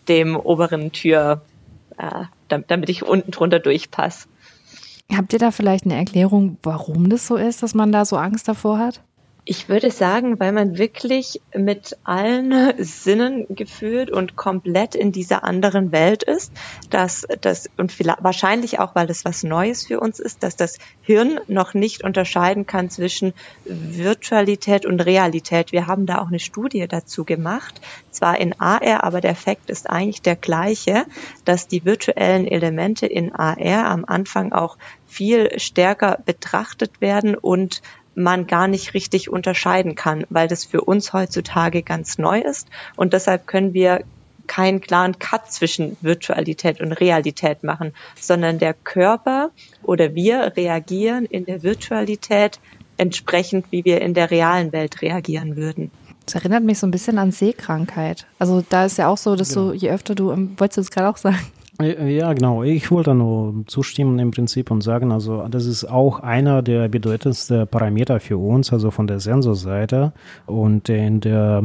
dem 0.08 0.36
oberen 0.36 0.92
Tür, 0.92 1.42
äh, 1.98 2.26
damit 2.48 2.90
ich 2.90 3.04
unten 3.04 3.32
drunter 3.32 3.60
durchpasse. 3.60 4.28
Habt 5.14 5.34
ihr 5.34 5.40
da 5.40 5.52
vielleicht 5.52 5.86
eine 5.86 5.96
Erklärung, 5.96 6.58
warum 6.64 7.10
das 7.10 7.28
so 7.28 7.36
ist, 7.36 7.62
dass 7.62 7.76
man 7.76 7.92
da 7.92 8.06
so 8.06 8.18
Angst 8.18 8.48
davor 8.48 8.80
hat? 8.80 9.02
Ich 9.46 9.68
würde 9.68 9.92
sagen, 9.92 10.40
weil 10.40 10.54
man 10.54 10.78
wirklich 10.78 11.42
mit 11.54 11.98
allen 12.06 12.74
Sinnen 12.82 13.46
gefühlt 13.50 14.10
und 14.10 14.38
komplett 14.38 14.96
in 14.96 15.12
dieser 15.12 15.44
anderen 15.44 15.92
Welt 15.92 16.24
ist, 16.24 16.54
dass 16.90 17.28
das 17.42 17.70
und 17.76 17.94
wahrscheinlich 18.24 18.80
auch, 18.80 18.96
weil 18.96 19.10
es 19.10 19.26
was 19.26 19.44
Neues 19.44 19.86
für 19.86 20.00
uns 20.00 20.22
ist, 20.22 20.44
dass 20.44 20.56
das 20.56 20.78
Hirn 21.02 21.42
noch 21.48 21.74
nicht 21.74 22.06
unterscheiden 22.06 22.66
kann 22.66 22.90
zwischen 22.90 23.34
Virtualität 23.66 24.86
und 24.86 25.02
Realität. 25.02 25.74
Wir 25.74 25.88
haben 25.88 26.06
da 26.06 26.22
auch 26.22 26.28
eine 26.28 26.40
Studie 26.40 26.88
dazu 26.88 27.26
gemacht, 27.26 27.82
zwar 28.12 28.40
in 28.40 28.58
AR, 28.62 29.04
aber 29.04 29.20
der 29.20 29.36
Fakt 29.36 29.70
ist 29.70 29.90
eigentlich 29.90 30.22
der 30.22 30.38
gleiche, 30.38 31.06
dass 31.44 31.68
die 31.68 31.84
virtuellen 31.84 32.48
Elemente 32.48 33.08
in 33.08 33.36
AR 33.36 33.88
am 33.88 34.06
Anfang 34.06 34.54
auch 34.54 34.78
viel 35.06 35.60
stärker 35.60 36.20
betrachtet 36.26 37.02
werden 37.02 37.36
und 37.36 37.82
man 38.16 38.48
gar 38.48 38.68
nicht 38.68 38.94
richtig 38.94 39.30
unterscheiden 39.30 39.96
kann, 39.96 40.26
weil 40.30 40.48
das 40.48 40.66
für 40.66 40.82
uns 40.82 41.14
heutzutage 41.14 41.84
ganz 41.84 42.18
neu 42.18 42.40
ist. 42.40 42.68
Und 42.96 43.14
deshalb 43.14 43.48
können 43.48 43.74
wir 43.74 44.04
keinen 44.48 44.82
klaren 44.82 45.18
Cut 45.20 45.52
zwischen 45.52 45.98
Virtualität 46.02 46.82
und 46.82 46.92
Realität 46.92 47.64
machen, 47.64 47.94
sondern 48.20 48.60
der 48.60 48.74
Körper 48.74 49.52
oder 49.84 50.16
wir 50.16 50.54
reagieren 50.56 51.26
in 51.26 51.46
der 51.46 51.64
Virtualität 51.64 52.60
entsprechend, 52.98 53.72
wie 53.72 53.86
wir 53.86 54.02
in 54.02 54.14
der 54.14 54.32
realen 54.32 54.72
Welt 54.72 55.02
reagieren 55.02 55.56
würden. 55.56 55.92
Das 56.26 56.36
erinnert 56.36 56.64
mich 56.64 56.80
so 56.80 56.88
ein 56.88 56.92
bisschen 56.92 57.18
an 57.18 57.32
Sehkrankheit. 57.32 58.28
Also 58.40 58.64
da 58.68 58.86
ist 58.86 58.98
ja 58.98 59.08
auch 59.08 59.18
so, 59.18 59.36
dass 59.36 59.54
genau. 59.54 59.72
du, 59.72 59.78
je 59.78 59.90
öfter 59.90 60.16
du, 60.16 60.28
wolltest 60.58 60.78
du 60.78 60.82
es 60.82 60.92
gerade 60.92 61.10
auch 61.10 61.18
sagen? 61.18 61.40
Ja, 61.82 62.34
genau. 62.34 62.62
Ich 62.62 62.92
wollte 62.92 63.16
nur 63.16 63.66
zustimmen 63.66 64.20
im 64.20 64.30
Prinzip 64.30 64.70
und 64.70 64.82
sagen, 64.82 65.12
also 65.12 65.48
das 65.48 65.66
ist 65.66 65.86
auch 65.86 66.20
einer 66.20 66.62
der 66.62 66.88
bedeutendsten 66.88 67.68
Parameter 67.68 68.20
für 68.20 68.38
uns, 68.38 68.72
also 68.72 68.92
von 68.92 69.08
der 69.08 69.20
Sensorseite 69.20 70.14
und 70.46 70.88
in 70.88 71.20
der 71.20 71.64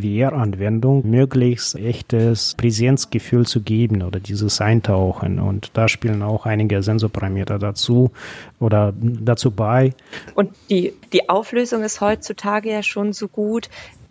VR-Anwendung 0.00 1.08
möglichst 1.08 1.76
echtes 1.76 2.54
Präsenzgefühl 2.54 3.46
zu 3.46 3.60
geben 3.60 4.02
oder 4.02 4.20
dieses 4.20 4.60
Eintauchen. 4.62 5.38
Und 5.38 5.70
da 5.74 5.86
spielen 5.86 6.22
auch 6.22 6.46
einige 6.46 6.82
Sensorparameter 6.82 7.58
dazu 7.58 8.10
oder 8.58 8.94
dazu 8.96 9.50
bei. 9.50 9.92
Und 10.34 10.50
die, 10.70 10.94
die 11.12 11.28
Auflösung 11.28 11.82
ist 11.82 12.00
heutzutage 12.00 12.70
ja 12.70 12.82
schon 12.82 13.12
so 13.12 13.28
gut. 13.28 13.68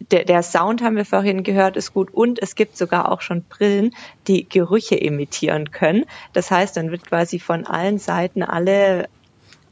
Der, 0.09 0.25
der 0.25 0.41
Sound, 0.41 0.81
haben 0.81 0.95
wir 0.95 1.05
vorhin 1.05 1.43
gehört, 1.43 1.77
ist 1.77 1.93
gut 1.93 2.13
und 2.13 2.41
es 2.41 2.55
gibt 2.55 2.75
sogar 2.75 3.11
auch 3.11 3.21
schon 3.21 3.43
Brillen, 3.43 3.93
die 4.27 4.47
Gerüche 4.47 4.95
imitieren 4.95 5.71
können. 5.71 6.05
Das 6.33 6.49
heißt, 6.49 6.75
dann 6.75 6.91
wird 6.91 7.05
quasi 7.05 7.39
von 7.39 7.67
allen 7.67 7.99
Seiten 7.99 8.41
alle 8.43 9.07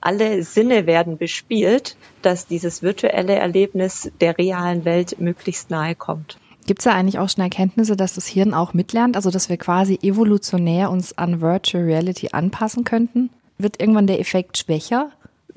alle 0.02 0.44
Sinne 0.44 0.86
werden 0.86 1.18
bespielt, 1.18 1.98
dass 2.22 2.48
dieses 2.48 2.82
virtuelle 2.82 3.36
Erlebnis 3.36 4.12
der 4.22 4.38
realen 4.38 4.86
Welt 4.86 5.20
möglichst 5.20 5.70
nahe 5.70 5.96
kommt. 5.96 6.38
Gibt 6.66 6.80
es 6.80 6.84
da 6.86 6.92
eigentlich 6.92 7.20
auch 7.20 7.30
schon 7.30 7.44
Erkenntnisse, 7.44 7.96
dass 7.96 8.14
das 8.14 8.28
Hirn 8.28 8.54
auch 8.54 8.74
mitlernt, 8.74 9.16
also 9.16 9.32
dass 9.32 9.50
wir 9.50 9.58
quasi 9.58 9.98
evolutionär 10.02 10.92
uns 10.92 11.18
an 11.18 11.42
Virtual 11.42 11.84
Reality 11.84 12.30
anpassen 12.32 12.84
könnten? 12.84 13.30
Wird 13.58 13.82
irgendwann 13.82 14.08
der 14.08 14.20
Effekt 14.20 14.58
schwächer? 14.58 15.10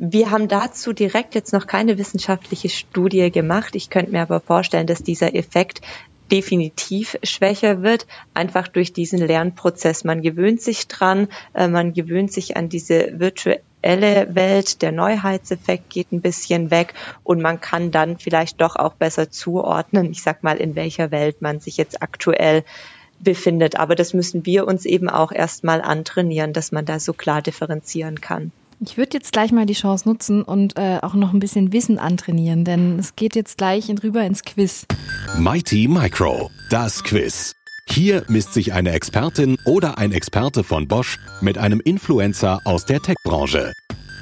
Wir 0.05 0.33
haben 0.33 0.49
dazu 0.49 0.93
direkt 0.93 1.37
jetzt 1.37 1.53
noch 1.53 1.69
keine 1.69 1.97
wissenschaftliche 1.97 2.69
Studie 2.69 3.31
gemacht. 3.31 3.77
Ich 3.77 3.89
könnte 3.89 4.11
mir 4.11 4.23
aber 4.23 4.41
vorstellen, 4.41 4.89
dass 4.89 5.05
dieser 5.05 5.33
Effekt 5.37 5.81
definitiv 6.33 7.17
schwächer 7.23 7.85
wird, 7.85 8.09
einfach 8.35 8.67
durch 8.67 8.93
diesen 8.93 9.21
Lernprozess. 9.21 10.03
Man 10.03 10.21
gewöhnt 10.21 10.61
sich 10.61 10.89
dran, 10.89 11.29
äh, 11.55 11.69
man 11.69 11.93
gewöhnt 11.93 12.33
sich 12.33 12.57
an 12.57 12.69
diese 12.69 13.21
virtuelle 13.21 14.35
Welt, 14.35 14.83
der 14.83 14.91
Neuheitseffekt 14.91 15.91
geht 15.91 16.11
ein 16.11 16.21
bisschen 16.21 16.73
weg 16.73 16.95
und 17.23 17.41
man 17.41 17.61
kann 17.61 17.93
dann 17.93 18.19
vielleicht 18.19 18.61
doch 18.61 18.75
auch 18.75 18.95
besser 18.95 19.31
zuordnen, 19.31 20.11
ich 20.11 20.25
sag 20.25 20.43
mal, 20.43 20.57
in 20.57 20.75
welcher 20.75 21.13
Welt 21.13 21.43
man 21.43 21.61
sich 21.61 21.77
jetzt 21.77 22.03
aktuell 22.03 22.65
befindet. 23.21 23.77
Aber 23.77 23.95
das 23.95 24.15
müssen 24.15 24.47
wir 24.47 24.67
uns 24.67 24.85
eben 24.85 25.09
auch 25.09 25.31
erstmal 25.31 25.81
antrainieren, 25.81 26.53
dass 26.53 26.73
man 26.73 26.85
da 26.85 26.99
so 26.99 27.13
klar 27.13 27.41
differenzieren 27.41 28.21
kann. 28.21 28.51
Ich 28.85 28.97
würde 28.97 29.11
jetzt 29.17 29.33
gleich 29.33 29.53
mal 29.53 29.65
die 29.65 29.75
Chance 29.75 30.09
nutzen 30.09 30.43
und 30.43 30.77
äh, 30.77 30.99
auch 31.03 31.15
noch 31.15 31.33
ein 31.33 31.39
bisschen 31.39 31.73
Wissen 31.73 32.01
antrainieren, 32.01 32.65
denn 32.65 32.99
es 32.99 33.15
geht 33.15 33.37
jetzt 33.37 33.57
gleich 33.57 33.89
rüber 34.03 34.25
ins 34.25 34.43
Quiz. 34.43 34.87
Mighty 35.39 35.87
Micro, 35.87 36.51
das 36.69 37.05
Quiz. 37.05 37.55
Hier 37.89 38.25
misst 38.29 38.55
sich 38.55 38.73
eine 38.73 38.91
Expertin 38.91 39.57
oder 39.67 39.99
ein 39.99 40.11
Experte 40.11 40.65
von 40.65 40.89
Bosch 40.89 41.19
mit 41.41 41.59
einem 41.59 41.81
Influencer 41.81 42.61
aus 42.65 42.85
der 42.85 43.01
Tech-Branche. 43.01 43.73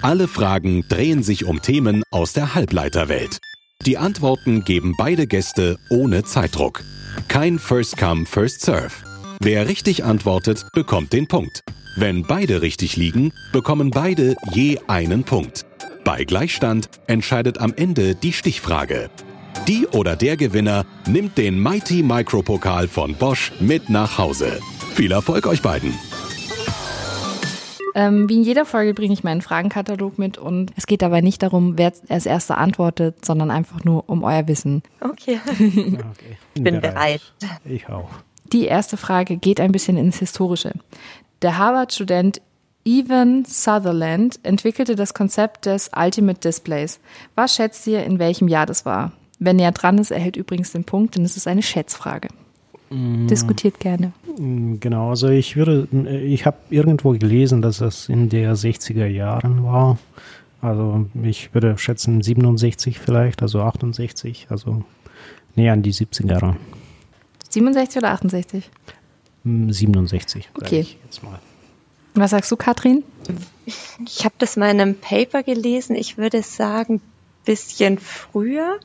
Alle 0.03 0.29
Fragen 0.29 0.85
drehen 0.89 1.23
sich 1.23 1.47
um 1.47 1.63
Themen 1.63 2.03
aus 2.11 2.35
der 2.35 2.55
Halbleiterwelt. 2.55 3.39
Die 3.87 3.97
Antworten 3.97 4.65
geben 4.65 4.95
beide 4.99 5.27
Gäste 5.27 5.79
ohne 5.89 6.25
Zeitdruck. 6.25 6.83
Kein 7.29 7.59
First 7.59 7.97
Come, 7.97 8.27
First 8.27 8.61
Serve. 8.61 8.93
Wer 9.41 9.69
richtig 9.69 10.05
antwortet, 10.05 10.67
bekommt 10.75 11.15
den 11.15 11.29
Punkt. 11.29 11.63
Wenn 12.01 12.23
beide 12.23 12.63
richtig 12.63 12.97
liegen, 12.97 13.31
bekommen 13.53 13.91
beide 13.91 14.35
je 14.53 14.79
einen 14.87 15.23
Punkt. 15.23 15.67
Bei 16.03 16.25
Gleichstand 16.25 16.89
entscheidet 17.07 17.59
am 17.59 17.75
Ende 17.77 18.15
die 18.15 18.33
Stichfrage. 18.33 19.11
Die 19.69 19.87
oder 19.87 20.17
der 20.17 20.39
Gewinner 20.39 20.87
nimmt 21.07 21.37
den 21.37 21.63
Mighty 21.63 22.03
Micro 22.03 22.41
Pokal 22.41 22.89
von 22.89 23.15
Bosch 23.17 23.53
mit 23.61 23.91
nach 23.91 24.17
Hause. 24.17 24.61
Viel 24.95 25.13
Erfolg 25.13 25.47
euch 25.47 25.61
beiden! 25.61 25.93
Ähm, 27.95 28.31
wie 28.31 28.37
in 28.37 28.45
jeder 28.45 28.65
Folge 28.65 28.95
bringe 28.95 29.13
ich 29.13 29.23
meinen 29.23 29.43
Fragenkatalog 29.43 30.19
mit 30.19 30.39
und 30.39 30.73
es 30.77 30.87
geht 30.87 31.03
dabei 31.03 31.21
nicht 31.21 31.43
darum, 31.43 31.77
wer 31.77 31.93
als 32.09 32.25
erster 32.25 32.57
antwortet, 32.57 33.27
sondern 33.27 33.51
einfach 33.51 33.85
nur 33.85 34.09
um 34.09 34.25
euer 34.25 34.49
Wissen. 34.49 34.83
Okay. 35.03 35.39
okay. 35.51 36.39
Ich 36.55 36.63
bin 36.63 36.81
bereit. 36.81 37.21
Ich 37.67 37.91
auch. 37.91 38.09
Die 38.53 38.65
erste 38.65 38.97
Frage 38.97 39.37
geht 39.37 39.61
ein 39.61 39.71
bisschen 39.71 39.97
ins 39.97 40.19
Historische. 40.19 40.73
Der 41.43 41.57
Harvard-Student 41.57 42.43
Evan 42.85 43.45
Sutherland 43.47 44.41
entwickelte 44.43 44.95
das 44.95 45.15
Konzept 45.15 45.67
des 45.67 45.91
Ultimate 45.97 46.41
Displays. 46.41 47.01
Was 47.35 47.55
schätzt 47.55 47.87
ihr, 47.87 48.05
in 48.05 48.19
welchem 48.19 48.49
Jahr 48.49 48.67
das 48.67 48.85
war? 48.85 49.13
Wer 49.39 49.55
näher 49.55 49.73
dran 49.73 49.99
ist, 49.99 50.11
erhält 50.11 50.37
übrigens 50.37 50.73
den 50.73 50.85
Punkt, 50.85 51.17
denn 51.17 51.25
es 51.25 51.37
ist 51.37 51.47
eine 51.47 51.63
Schätzfrage. 51.63 52.29
Mm. 52.91 53.27
Diskutiert 53.27 53.81
gerne. 53.81 54.13
Mm, 54.39 54.77
genau, 54.81 55.11
also 55.11 55.29
ich 55.29 55.57
würde, 55.57 55.89
ich 56.25 56.45
habe 56.45 56.59
irgendwo 56.69 57.13
gelesen, 57.13 57.63
dass 57.63 57.81
es 57.81 58.11
in 58.11 58.29
der 58.29 58.55
60er 58.55 59.07
Jahren 59.07 59.65
war. 59.65 59.99
Also 60.61 61.07
ich 61.23 61.55
würde 61.55 61.79
schätzen 61.79 62.21
67 62.21 62.99
vielleicht, 62.99 63.41
also 63.41 63.63
68, 63.63 64.49
also 64.51 64.85
näher 65.55 65.73
an 65.73 65.83
die 65.83 65.93
70er. 65.95 66.55
67 67.49 67.97
oder 67.99 68.11
68? 68.11 68.71
67. 69.45 70.51
Okay. 70.55 70.87
Was 72.15 72.31
sagst 72.31 72.51
du, 72.51 72.57
Katrin? 72.57 73.05
Ich 74.05 74.25
habe 74.25 74.35
das 74.39 74.57
mal 74.57 74.71
in 74.71 74.81
einem 74.81 74.97
Paper 74.97 75.43
gelesen. 75.43 75.97
Ich 75.97 76.19
würde 76.19 76.43
sagen, 76.43 77.01
bisschen 77.45 77.99
früher. 77.99 78.79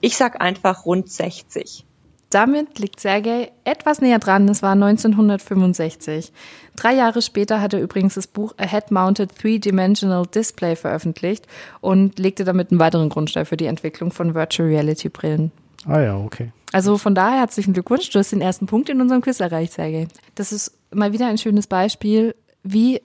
Ich 0.00 0.16
sag 0.16 0.40
einfach 0.40 0.84
rund 0.84 1.10
60. 1.10 1.84
Damit 2.30 2.78
liegt 2.80 3.00
Sergei 3.00 3.52
etwas 3.64 4.00
näher 4.00 4.18
dran. 4.18 4.48
Es 4.48 4.60
war 4.60 4.72
1965. 4.72 6.32
Drei 6.74 6.94
Jahre 6.94 7.22
später 7.22 7.60
hat 7.60 7.72
er 7.72 7.80
übrigens 7.80 8.14
das 8.14 8.26
Buch 8.26 8.52
A 8.58 8.66
Head-Mounted 8.66 9.36
Three-Dimensional 9.38 10.26
Display 10.26 10.76
veröffentlicht 10.76 11.46
und 11.80 12.18
legte 12.18 12.44
damit 12.44 12.70
einen 12.70 12.80
weiteren 12.80 13.08
Grundstein 13.08 13.46
für 13.46 13.56
die 13.56 13.66
Entwicklung 13.66 14.10
von 14.10 14.34
Virtual 14.34 14.68
Reality 14.68 15.08
Brillen. 15.08 15.52
Ah 15.86 16.00
ja, 16.00 16.18
okay. 16.18 16.52
Also 16.72 16.98
von 16.98 17.14
daher 17.14 17.38
herzlichen 17.38 17.72
Glückwunsch. 17.72 18.10
Du 18.10 18.18
hast 18.18 18.32
den 18.32 18.40
ersten 18.40 18.66
Punkt 18.66 18.88
in 18.88 19.00
unserem 19.00 19.22
Quiz 19.22 19.40
erreicht, 19.40 19.72
Sergej. 19.72 20.08
Das 20.34 20.52
ist 20.52 20.76
mal 20.92 21.12
wieder 21.12 21.28
ein 21.28 21.38
schönes 21.38 21.66
Beispiel, 21.66 22.34
wie 22.62 23.00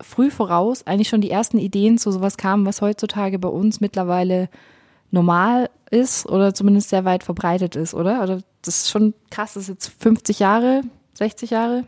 früh 0.00 0.30
voraus 0.30 0.86
eigentlich 0.86 1.08
schon 1.08 1.20
die 1.20 1.30
ersten 1.30 1.58
Ideen 1.58 1.98
zu 1.98 2.10
sowas 2.10 2.36
kamen, 2.36 2.66
was 2.66 2.80
heutzutage 2.80 3.38
bei 3.38 3.48
uns 3.48 3.80
mittlerweile 3.80 4.48
normal 5.10 5.68
ist 5.90 6.26
oder 6.26 6.54
zumindest 6.54 6.88
sehr 6.88 7.04
weit 7.04 7.22
verbreitet 7.22 7.76
ist, 7.76 7.94
oder? 7.94 8.22
Oder 8.22 8.42
das 8.62 8.82
ist 8.82 8.90
schon 8.90 9.14
krass, 9.30 9.54
das 9.54 9.64
ist 9.64 9.68
jetzt 9.68 10.02
50 10.02 10.38
Jahre, 10.38 10.82
60 11.14 11.50
Jahre? 11.50 11.84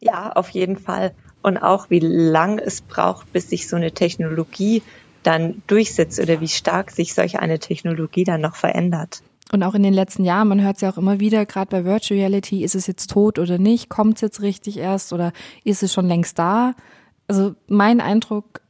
Ja, 0.00 0.32
auf 0.32 0.48
jeden 0.50 0.78
Fall. 0.78 1.12
Und 1.42 1.58
auch 1.58 1.90
wie 1.90 2.00
lang 2.00 2.58
es 2.58 2.80
braucht, 2.80 3.32
bis 3.32 3.50
sich 3.50 3.68
so 3.68 3.76
eine 3.76 3.92
Technologie 3.92 4.82
dann 5.22 5.62
durchsetzt 5.66 6.20
oder 6.20 6.40
wie 6.40 6.48
stark 6.48 6.90
sich 6.90 7.14
solch 7.14 7.38
eine 7.38 7.58
Technologie 7.58 8.24
dann 8.24 8.40
noch 8.40 8.56
verändert. 8.56 9.22
Und 9.52 9.62
auch 9.62 9.74
in 9.74 9.82
den 9.82 9.94
letzten 9.94 10.24
Jahren, 10.24 10.48
man 10.48 10.62
hört 10.62 10.76
es 10.76 10.82
ja 10.82 10.90
auch 10.90 10.98
immer 10.98 11.20
wieder, 11.20 11.46
gerade 11.46 11.70
bei 11.70 11.84
Virtual 11.84 12.18
Reality, 12.18 12.64
ist 12.64 12.74
es 12.74 12.86
jetzt 12.86 13.10
tot 13.10 13.38
oder 13.38 13.58
nicht? 13.58 13.88
Kommt 13.88 14.16
es 14.16 14.20
jetzt 14.20 14.42
richtig 14.42 14.78
erst 14.78 15.12
oder 15.12 15.32
ist 15.62 15.82
es 15.82 15.92
schon 15.92 16.08
längst 16.08 16.38
da? 16.38 16.74
Also 17.28 17.54
mein 17.68 18.00
Eindruck 18.00 18.60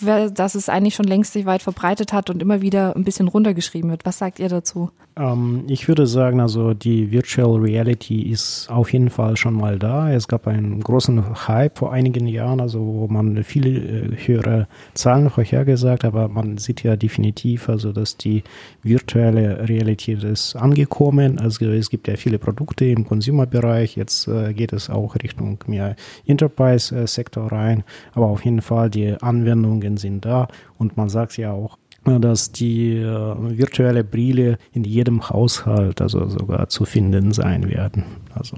dass 0.00 0.54
es 0.54 0.68
eigentlich 0.68 0.94
schon 0.94 1.06
längst 1.06 1.32
sich 1.32 1.46
weit 1.46 1.62
verbreitet 1.62 2.12
hat 2.12 2.28
und 2.28 2.42
immer 2.42 2.60
wieder 2.60 2.94
ein 2.94 3.04
bisschen 3.04 3.28
runtergeschrieben 3.28 3.90
wird. 3.90 4.04
Was 4.04 4.18
sagt 4.18 4.38
ihr 4.38 4.48
dazu? 4.48 4.90
Ähm, 5.16 5.64
ich 5.68 5.88
würde 5.88 6.06
sagen, 6.06 6.40
also 6.40 6.72
die 6.74 7.10
Virtual 7.10 7.60
Reality 7.60 8.22
ist 8.22 8.68
auf 8.70 8.92
jeden 8.92 9.10
Fall 9.10 9.36
schon 9.36 9.54
mal 9.54 9.78
da. 9.78 10.10
Es 10.12 10.28
gab 10.28 10.46
einen 10.46 10.80
großen 10.80 11.48
Hype 11.48 11.78
vor 11.78 11.92
einigen 11.92 12.26
Jahren, 12.26 12.60
also 12.60 12.80
wo 12.80 13.08
man 13.08 13.44
viele 13.44 13.70
äh, 13.70 14.16
höhere 14.26 14.68
Zahlen 14.94 15.28
vorhergesagt, 15.30 16.04
aber 16.04 16.28
man 16.28 16.58
sieht 16.58 16.82
ja 16.82 16.96
definitiv, 16.96 17.68
also 17.68 17.92
dass 17.92 18.16
die 18.16 18.42
virtuelle 18.82 19.68
Realität 19.68 20.24
ist 20.24 20.56
angekommen. 20.56 21.38
Also 21.38 21.66
es 21.66 21.90
gibt 21.90 22.08
ja 22.08 22.16
viele 22.16 22.38
Produkte 22.38 22.86
im 22.86 23.06
Consumer-Bereich. 23.06 23.96
Jetzt 23.96 24.28
äh, 24.28 24.54
geht 24.54 24.72
es 24.72 24.88
auch 24.88 25.14
Richtung 25.16 25.58
mehr 25.66 25.96
Enterprise-Sektor 26.26 27.52
rein, 27.52 27.84
aber 28.14 28.26
auf 28.26 28.44
jeden 28.44 28.62
Fall 28.62 28.88
die 28.88 29.16
Anwendungen 29.62 29.96
sind 29.96 30.24
da 30.24 30.48
und 30.78 30.96
man 30.96 31.08
sagt 31.08 31.36
ja 31.36 31.52
auch, 31.52 31.78
dass 32.04 32.50
die 32.50 32.96
äh, 32.96 33.34
virtuelle 33.56 34.02
Brille 34.02 34.58
in 34.72 34.82
jedem 34.82 35.30
Haushalt, 35.30 36.00
also 36.00 36.28
sogar 36.28 36.68
zu 36.68 36.84
finden 36.84 37.32
sein 37.32 37.70
werden. 37.70 38.04
Also 38.34 38.56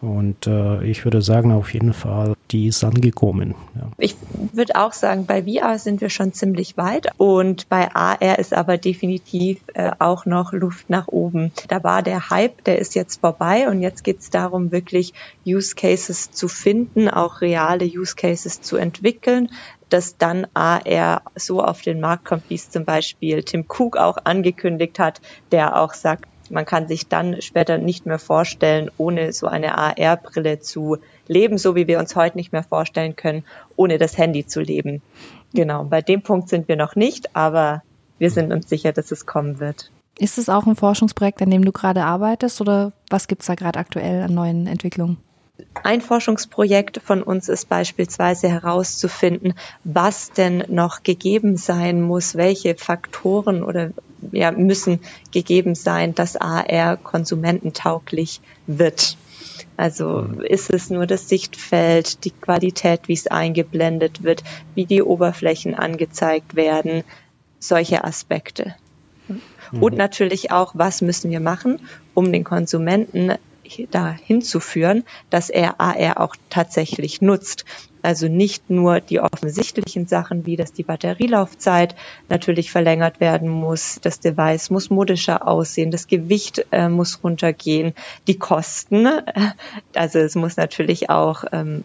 Und 0.00 0.46
äh, 0.46 0.82
ich 0.84 1.04
würde 1.04 1.20
sagen, 1.20 1.52
auf 1.52 1.74
jeden 1.74 1.92
Fall, 1.92 2.34
die 2.50 2.68
ist 2.68 2.84
angekommen. 2.84 3.54
Ja. 3.74 3.90
Ich 3.98 4.16
würde 4.52 4.76
auch 4.76 4.94
sagen, 4.94 5.26
bei 5.26 5.42
VR 5.42 5.78
sind 5.78 6.00
wir 6.00 6.08
schon 6.08 6.32
ziemlich 6.32 6.78
weit 6.78 7.08
und 7.18 7.68
bei 7.68 7.94
AR 7.94 8.38
ist 8.38 8.54
aber 8.54 8.78
definitiv 8.78 9.60
äh, 9.74 9.90
auch 9.98 10.24
noch 10.24 10.52
Luft 10.52 10.88
nach 10.88 11.08
oben. 11.08 11.52
Da 11.68 11.84
war 11.84 12.02
der 12.02 12.30
Hype, 12.30 12.64
der 12.64 12.78
ist 12.78 12.94
jetzt 12.94 13.20
vorbei 13.20 13.68
und 13.68 13.82
jetzt 13.82 14.04
geht 14.04 14.20
es 14.20 14.30
darum, 14.30 14.72
wirklich 14.72 15.12
Use 15.44 15.74
Cases 15.74 16.30
zu 16.30 16.48
finden, 16.48 17.08
auch 17.08 17.42
reale 17.42 17.84
Use 17.84 18.14
Cases 18.14 18.62
zu 18.62 18.76
entwickeln, 18.76 19.50
dass 19.88 20.16
dann 20.16 20.46
AR 20.54 21.22
so 21.34 21.62
auf 21.62 21.82
den 21.82 22.00
Markt 22.00 22.24
kommt, 22.24 22.48
wie 22.48 22.54
es 22.54 22.70
zum 22.70 22.84
Beispiel 22.84 23.42
Tim 23.42 23.64
Cook 23.68 23.96
auch 23.96 24.18
angekündigt 24.24 24.98
hat, 24.98 25.20
der 25.50 25.80
auch 25.80 25.94
sagt, 25.94 26.26
man 26.50 26.64
kann 26.64 26.88
sich 26.88 27.08
dann 27.08 27.40
später 27.42 27.78
nicht 27.78 28.06
mehr 28.06 28.18
vorstellen, 28.18 28.90
ohne 28.96 29.32
so 29.32 29.46
eine 29.46 29.76
AR-Brille 29.76 30.60
zu 30.60 30.98
leben, 31.26 31.58
so 31.58 31.74
wie 31.74 31.86
wir 31.86 31.98
uns 31.98 32.16
heute 32.16 32.36
nicht 32.36 32.52
mehr 32.52 32.62
vorstellen 32.62 33.16
können, 33.16 33.44
ohne 33.76 33.98
das 33.98 34.16
Handy 34.16 34.46
zu 34.46 34.60
leben. 34.60 35.02
Genau, 35.54 35.84
bei 35.84 36.02
dem 36.02 36.22
Punkt 36.22 36.48
sind 36.48 36.68
wir 36.68 36.76
noch 36.76 36.96
nicht, 36.96 37.36
aber 37.36 37.82
wir 38.18 38.30
sind 38.30 38.52
uns 38.52 38.68
sicher, 38.68 38.92
dass 38.92 39.10
es 39.10 39.26
kommen 39.26 39.60
wird. 39.60 39.90
Ist 40.18 40.38
es 40.38 40.48
auch 40.48 40.66
ein 40.66 40.74
Forschungsprojekt, 40.74 41.40
an 41.42 41.50
dem 41.50 41.64
du 41.64 41.72
gerade 41.72 42.02
arbeitest 42.02 42.60
oder 42.60 42.92
was 43.08 43.28
gibt 43.28 43.42
es 43.42 43.46
da 43.46 43.54
gerade 43.54 43.78
aktuell 43.78 44.22
an 44.22 44.34
neuen 44.34 44.66
Entwicklungen? 44.66 45.18
Ein 45.82 46.00
Forschungsprojekt 46.00 47.00
von 47.04 47.22
uns 47.22 47.48
ist 47.48 47.68
beispielsweise 47.68 48.48
herauszufinden, 48.48 49.54
was 49.84 50.30
denn 50.30 50.64
noch 50.68 51.02
gegeben 51.02 51.56
sein 51.56 52.02
muss, 52.02 52.36
welche 52.36 52.74
Faktoren 52.74 53.62
oder 53.62 53.90
ja, 54.32 54.50
müssen 54.52 55.00
gegeben 55.32 55.74
sein, 55.74 56.14
dass 56.14 56.36
AR 56.36 56.96
konsumententauglich 56.96 58.40
wird. 58.66 59.16
Also 59.76 60.22
mhm. 60.22 60.42
ist 60.42 60.70
es 60.70 60.90
nur 60.90 61.06
das 61.06 61.28
Sichtfeld, 61.28 62.24
die 62.24 62.32
Qualität, 62.32 63.02
wie 63.06 63.14
es 63.14 63.28
eingeblendet 63.28 64.22
wird, 64.22 64.42
wie 64.74 64.86
die 64.86 65.02
Oberflächen 65.02 65.74
angezeigt 65.74 66.56
werden, 66.56 67.04
solche 67.60 68.04
Aspekte. 68.04 68.74
Mhm. 69.28 69.82
Und 69.82 69.96
natürlich 69.96 70.50
auch, 70.50 70.72
was 70.74 71.00
müssen 71.00 71.30
wir 71.30 71.40
machen, 71.40 71.80
um 72.14 72.32
den 72.32 72.44
Konsumenten 72.44 73.32
dahin 73.90 74.42
zu 74.42 74.60
führen, 74.60 75.04
dass 75.30 75.50
er 75.50 75.80
AR 75.80 76.20
auch 76.20 76.36
tatsächlich 76.50 77.20
nutzt. 77.20 77.64
Also 78.02 78.28
nicht 78.28 78.70
nur 78.70 79.00
die 79.00 79.20
offensichtlichen 79.20 80.06
Sachen, 80.06 80.46
wie 80.46 80.56
dass 80.56 80.72
die 80.72 80.84
Batterielaufzeit 80.84 81.94
natürlich 82.28 82.70
verlängert 82.70 83.20
werden 83.20 83.48
muss, 83.48 83.98
das 84.02 84.20
Device 84.20 84.70
muss 84.70 84.88
modischer 84.88 85.46
aussehen, 85.46 85.90
das 85.90 86.06
Gewicht 86.06 86.66
äh, 86.70 86.88
muss 86.88 87.22
runtergehen, 87.24 87.94
die 88.26 88.38
Kosten, 88.38 89.06
also 89.94 90.18
es 90.20 90.36
muss 90.36 90.56
natürlich 90.56 91.10
auch 91.10 91.44
ähm, 91.52 91.84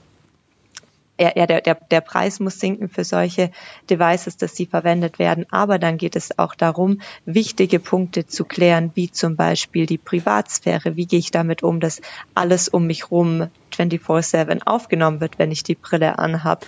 ja, 1.36 1.46
der, 1.46 1.62
der, 1.62 1.76
der 1.76 2.02
Preis 2.02 2.40
muss 2.40 2.60
sinken 2.60 2.90
für 2.90 3.04
solche 3.04 3.52
Devices, 3.90 4.38
dass 4.38 4.56
sie 4.56 4.66
verwendet 4.66 5.20
werden. 5.20 5.46
Aber 5.52 5.80
dann 5.80 5.98
geht 5.98 6.16
es 6.16 6.38
auch 6.38 6.56
darum, 6.56 7.02
wichtige 7.26 7.80
Punkte 7.80 8.26
zu 8.26 8.46
klären, 8.46 8.92
wie 8.96 9.12
zum 9.12 9.36
Beispiel 9.36 9.86
die 9.86 9.98
Privatsphäre. 9.98 10.96
Wie 10.96 11.06
gehe 11.06 11.20
ich 11.20 11.32
damit 11.32 11.64
um, 11.64 11.80
dass 11.80 12.02
alles 12.36 12.68
um 12.68 12.88
mich 12.88 13.12
rum 13.12 13.48
24-7 13.74 14.62
aufgenommen 14.66 15.20
wird, 15.20 15.40
wenn 15.40 15.52
ich 15.52 15.64
die 15.64 15.76
Brille 15.76 16.20
anhab. 16.20 16.66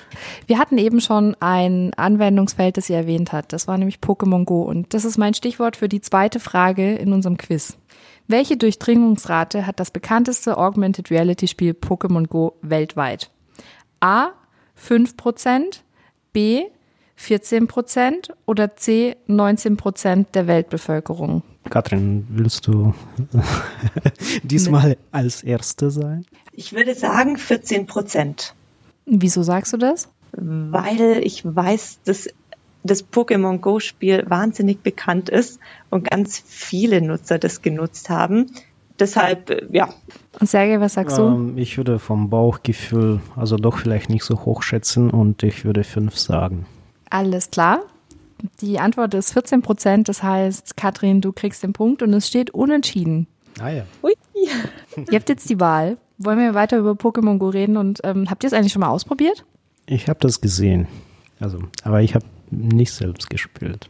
Wir 0.48 0.58
hatten 0.58 0.78
eben 0.78 1.02
schon 1.02 1.36
ein 1.40 1.94
Anwendungsfeld, 1.96 2.78
das 2.78 2.88
sie 2.88 2.94
erwähnt 2.94 3.32
hat. 3.32 3.54
Das 3.54 3.68
war 3.68 3.78
nämlich 3.78 4.00
Pokémon 4.00 4.46
Go. 4.46 4.64
Und 4.64 4.94
das 4.94 5.06
ist 5.06 5.18
mein 5.18 5.34
Stichwort 5.34 5.76
für 5.78 5.90
die 5.90 6.02
zweite 6.02 6.40
Frage 6.40 6.96
in 6.96 7.14
unserem 7.14 7.38
Quiz. 7.38 7.78
Welche 8.28 8.58
Durchdringungsrate 8.58 9.68
hat 9.68 9.80
das 9.80 9.92
bekannteste 9.92 10.58
Augmented 10.58 11.12
Reality 11.12 11.48
Spiel 11.48 11.74
Pokémon 11.74 12.28
Go 12.28 12.56
weltweit? 12.62 13.30
A 14.00 14.30
5%, 14.80 15.82
B 16.34 16.66
14% 17.20 18.32
oder 18.46 18.76
C 18.76 19.16
19% 19.30 20.26
der 20.34 20.48
Weltbevölkerung? 20.48 21.44
Katrin, 21.70 22.28
willst 22.30 22.68
du 22.68 22.94
diesmal 24.44 24.98
als 25.12 25.42
Erste 25.44 25.90
sein? 25.90 26.26
Ich 26.52 26.74
würde 26.74 26.94
sagen 26.94 27.38
14% 27.38 28.52
Wieso 29.06 29.44
sagst 29.44 29.74
du 29.74 29.78
das? 29.78 30.10
Weil 30.32 31.22
ich 31.24 31.44
weiß, 31.46 32.00
dass 32.06 32.28
das 32.84 33.08
Pokémon 33.08 33.60
Go 33.60 33.80
Spiel 33.80 34.24
wahnsinnig 34.28 34.82
bekannt 34.82 35.30
ist 35.30 35.60
und 35.90 36.10
ganz 36.10 36.42
viele 36.46 37.02
Nutzer 37.02 37.40
das 37.40 37.62
genutzt 37.62 38.10
haben 38.10 38.52
deshalb, 39.00 39.50
äh, 39.50 39.66
ja. 39.72 39.90
Und 40.40 40.48
Sergej, 40.48 40.80
was 40.80 40.94
sagst 40.94 41.18
ähm, 41.20 41.56
du? 41.56 41.62
Ich 41.62 41.78
würde 41.78 42.00
vom 42.00 42.30
Bauchgefühl 42.30 43.22
also 43.36 43.58
doch 43.58 43.78
vielleicht 43.78 44.10
nicht 44.10 44.24
so 44.24 44.46
hoch 44.46 44.64
schätzen 44.64 45.10
und 45.10 45.44
ich 45.44 45.66
würde 45.66 45.84
fünf 45.84 46.18
sagen. 46.18 46.66
Alles 47.10 47.52
klar. 47.52 47.82
Die 48.62 48.80
Antwort 48.80 49.14
ist 49.14 49.34
14 49.34 49.62
Prozent. 49.62 50.10
Das 50.10 50.22
heißt, 50.22 50.76
Katrin, 50.78 51.22
du 51.22 51.32
kriegst 51.32 51.64
den 51.64 51.74
Punkt 51.74 52.02
und 52.02 52.14
es 52.14 52.28
steht 52.28 52.52
unentschieden. 52.52 53.28
Ah 53.60 53.70
ja. 53.70 53.84
Ui. 54.04 54.14
Ihr 55.10 55.20
habt 55.20 55.30
jetzt 55.30 55.50
die 55.50 55.60
Wahl. 55.60 55.98
Wollen 56.18 56.40
wir 56.40 56.54
weiter 56.54 56.78
über 56.78 56.92
Pokémon 56.92 57.38
Go 57.38 57.50
reden? 57.50 57.78
Und 57.78 58.02
ähm, 58.04 58.30
habt 58.30 58.44
ihr 58.44 58.48
es 58.48 58.54
eigentlich 58.54 58.74
schon 58.74 58.82
mal 58.82 58.90
ausprobiert? 58.90 59.46
Ich 59.86 60.08
habe 60.08 60.20
das 60.20 60.42
gesehen. 60.42 60.88
Also, 61.40 61.60
aber 61.84 62.02
ich 62.02 62.16
habe 62.16 62.26
nicht 62.52 62.92
selbst 62.92 63.30
gespielt. 63.30 63.90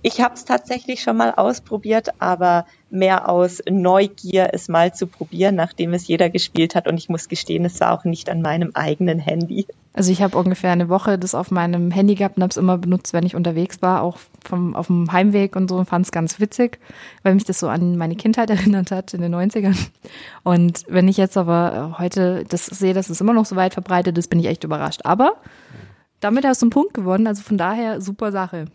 Ich 0.00 0.20
habe 0.20 0.34
es 0.34 0.44
tatsächlich 0.44 1.02
schon 1.02 1.16
mal 1.16 1.32
ausprobiert, 1.32 2.10
aber 2.20 2.66
mehr 2.88 3.28
aus 3.28 3.60
Neugier, 3.68 4.50
es 4.52 4.68
mal 4.68 4.94
zu 4.94 5.08
probieren, 5.08 5.56
nachdem 5.56 5.92
es 5.92 6.06
jeder 6.06 6.30
gespielt 6.30 6.76
hat. 6.76 6.86
Und 6.86 6.98
ich 6.98 7.08
muss 7.08 7.28
gestehen, 7.28 7.64
es 7.64 7.80
war 7.80 7.92
auch 7.92 8.04
nicht 8.04 8.30
an 8.30 8.40
meinem 8.40 8.70
eigenen 8.74 9.18
Handy. 9.18 9.66
Also 9.92 10.12
ich 10.12 10.22
habe 10.22 10.38
ungefähr 10.38 10.70
eine 10.70 10.88
Woche 10.88 11.18
das 11.18 11.34
auf 11.34 11.50
meinem 11.50 11.90
Handy 11.90 12.14
gehabt 12.14 12.36
und 12.36 12.44
habe 12.44 12.52
es 12.52 12.56
immer 12.56 12.78
benutzt, 12.78 13.12
wenn 13.12 13.26
ich 13.26 13.34
unterwegs 13.34 13.82
war, 13.82 14.02
auch 14.02 14.18
vom, 14.44 14.76
auf 14.76 14.86
dem 14.86 15.10
Heimweg 15.10 15.56
und 15.56 15.68
so 15.68 15.76
und 15.76 15.86
fand 15.86 16.06
es 16.06 16.12
ganz 16.12 16.38
witzig, 16.38 16.78
weil 17.24 17.34
mich 17.34 17.44
das 17.44 17.58
so 17.58 17.68
an 17.68 17.96
meine 17.96 18.14
Kindheit 18.14 18.50
erinnert 18.50 18.92
hat 18.92 19.12
in 19.14 19.20
den 19.20 19.34
90ern. 19.34 19.76
Und 20.44 20.84
wenn 20.86 21.08
ich 21.08 21.16
jetzt 21.16 21.36
aber 21.36 21.96
heute 21.98 22.44
das 22.48 22.66
sehe, 22.66 22.94
dass 22.94 23.10
es 23.10 23.20
immer 23.20 23.32
noch 23.32 23.46
so 23.46 23.56
weit 23.56 23.74
verbreitet 23.74 24.16
ist, 24.16 24.28
bin 24.28 24.38
ich 24.38 24.46
echt 24.46 24.62
überrascht. 24.62 25.00
Aber 25.02 25.38
damit 26.20 26.44
hast 26.44 26.62
du 26.62 26.66
einen 26.66 26.70
Punkt 26.70 26.94
gewonnen, 26.94 27.26
also 27.26 27.42
von 27.42 27.58
daher 27.58 28.00
super 28.00 28.30
Sache. 28.30 28.66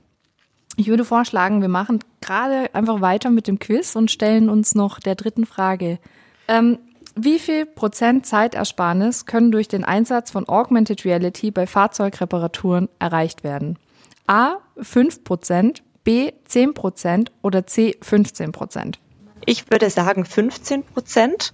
Ich 0.76 0.88
würde 0.88 1.06
vorschlagen, 1.06 1.62
wir 1.62 1.70
machen 1.70 2.00
gerade 2.22 2.74
einfach 2.74 3.02
weiter 3.02 3.30
mit 3.30 3.48
dem 3.48 3.60
Quiz 3.60 3.96
und 3.96 4.10
stellen 4.10 4.50
uns 4.50 4.74
noch 4.74 5.00
der 5.00 5.16
dritten 5.16 5.46
Frage. 5.46 6.00
Ähm, 6.48 6.80
wie 7.16 7.38
viel 7.38 7.68
Prozent 7.68 8.26
Zeitersparnis 8.26 9.28
können 9.28 9.52
durch 9.52 9.68
den 9.68 9.84
Einsatz 9.84 10.32
von 10.32 10.50
Augmented 10.50 11.06
Reality 11.06 11.52
bei 11.52 11.68
Fahrzeugreparaturen 11.68 12.90
erreicht 12.98 13.44
werden? 13.44 13.78
A 14.26 14.56
5 14.78 15.24
Prozent, 15.24 15.84
B 16.04 16.32
10 16.46 16.74
Prozent 16.74 17.32
oder 17.44 17.68
C 17.68 17.96
15 18.02 18.52
Prozent? 18.52 19.00
Ich 19.46 19.70
würde 19.70 19.90
sagen 19.92 20.26
15 20.26 20.84
Prozent. 20.84 21.54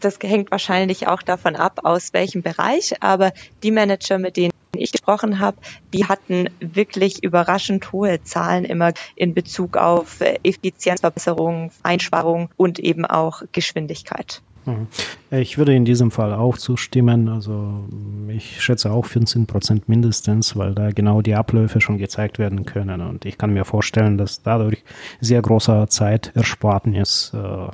Das 0.00 0.18
hängt 0.22 0.50
wahrscheinlich 0.50 1.06
auch 1.06 1.22
davon 1.22 1.56
ab, 1.56 1.80
aus 1.84 2.12
welchem 2.12 2.42
Bereich, 2.42 3.02
aber 3.02 3.32
die 3.62 3.70
Manager, 3.70 4.18
mit 4.18 4.36
denen 4.36 4.52
ich 4.80 4.92
gesprochen 4.92 5.38
habe, 5.38 5.56
die 5.92 6.06
hatten 6.06 6.48
wirklich 6.60 7.22
überraschend 7.22 7.92
hohe 7.92 8.22
Zahlen 8.22 8.64
immer 8.64 8.92
in 9.16 9.34
Bezug 9.34 9.76
auf 9.76 10.20
äh, 10.20 10.38
Effizienzverbesserung, 10.42 11.70
Einsparung 11.82 12.50
und 12.56 12.78
eben 12.78 13.04
auch 13.04 13.42
Geschwindigkeit. 13.52 14.42
Mhm. 14.66 14.88
Ich 15.30 15.58
würde 15.58 15.74
in 15.74 15.84
diesem 15.84 16.10
Fall 16.10 16.34
auch 16.34 16.58
zustimmen. 16.58 17.28
Also 17.28 17.84
ich 18.28 18.62
schätze 18.62 18.90
auch 18.90 19.06
15 19.06 19.46
Prozent 19.46 19.88
mindestens, 19.88 20.56
weil 20.56 20.74
da 20.74 20.90
genau 20.90 21.22
die 21.22 21.34
Abläufe 21.34 21.80
schon 21.80 21.98
gezeigt 21.98 22.38
werden 22.38 22.64
können. 22.64 23.00
Und 23.00 23.24
ich 23.24 23.38
kann 23.38 23.52
mir 23.52 23.64
vorstellen, 23.64 24.18
dass 24.18 24.42
dadurch 24.42 24.82
sehr 25.20 25.40
großer 25.42 25.88
Zeitersparnis 25.88 27.32
äh, 27.34 27.68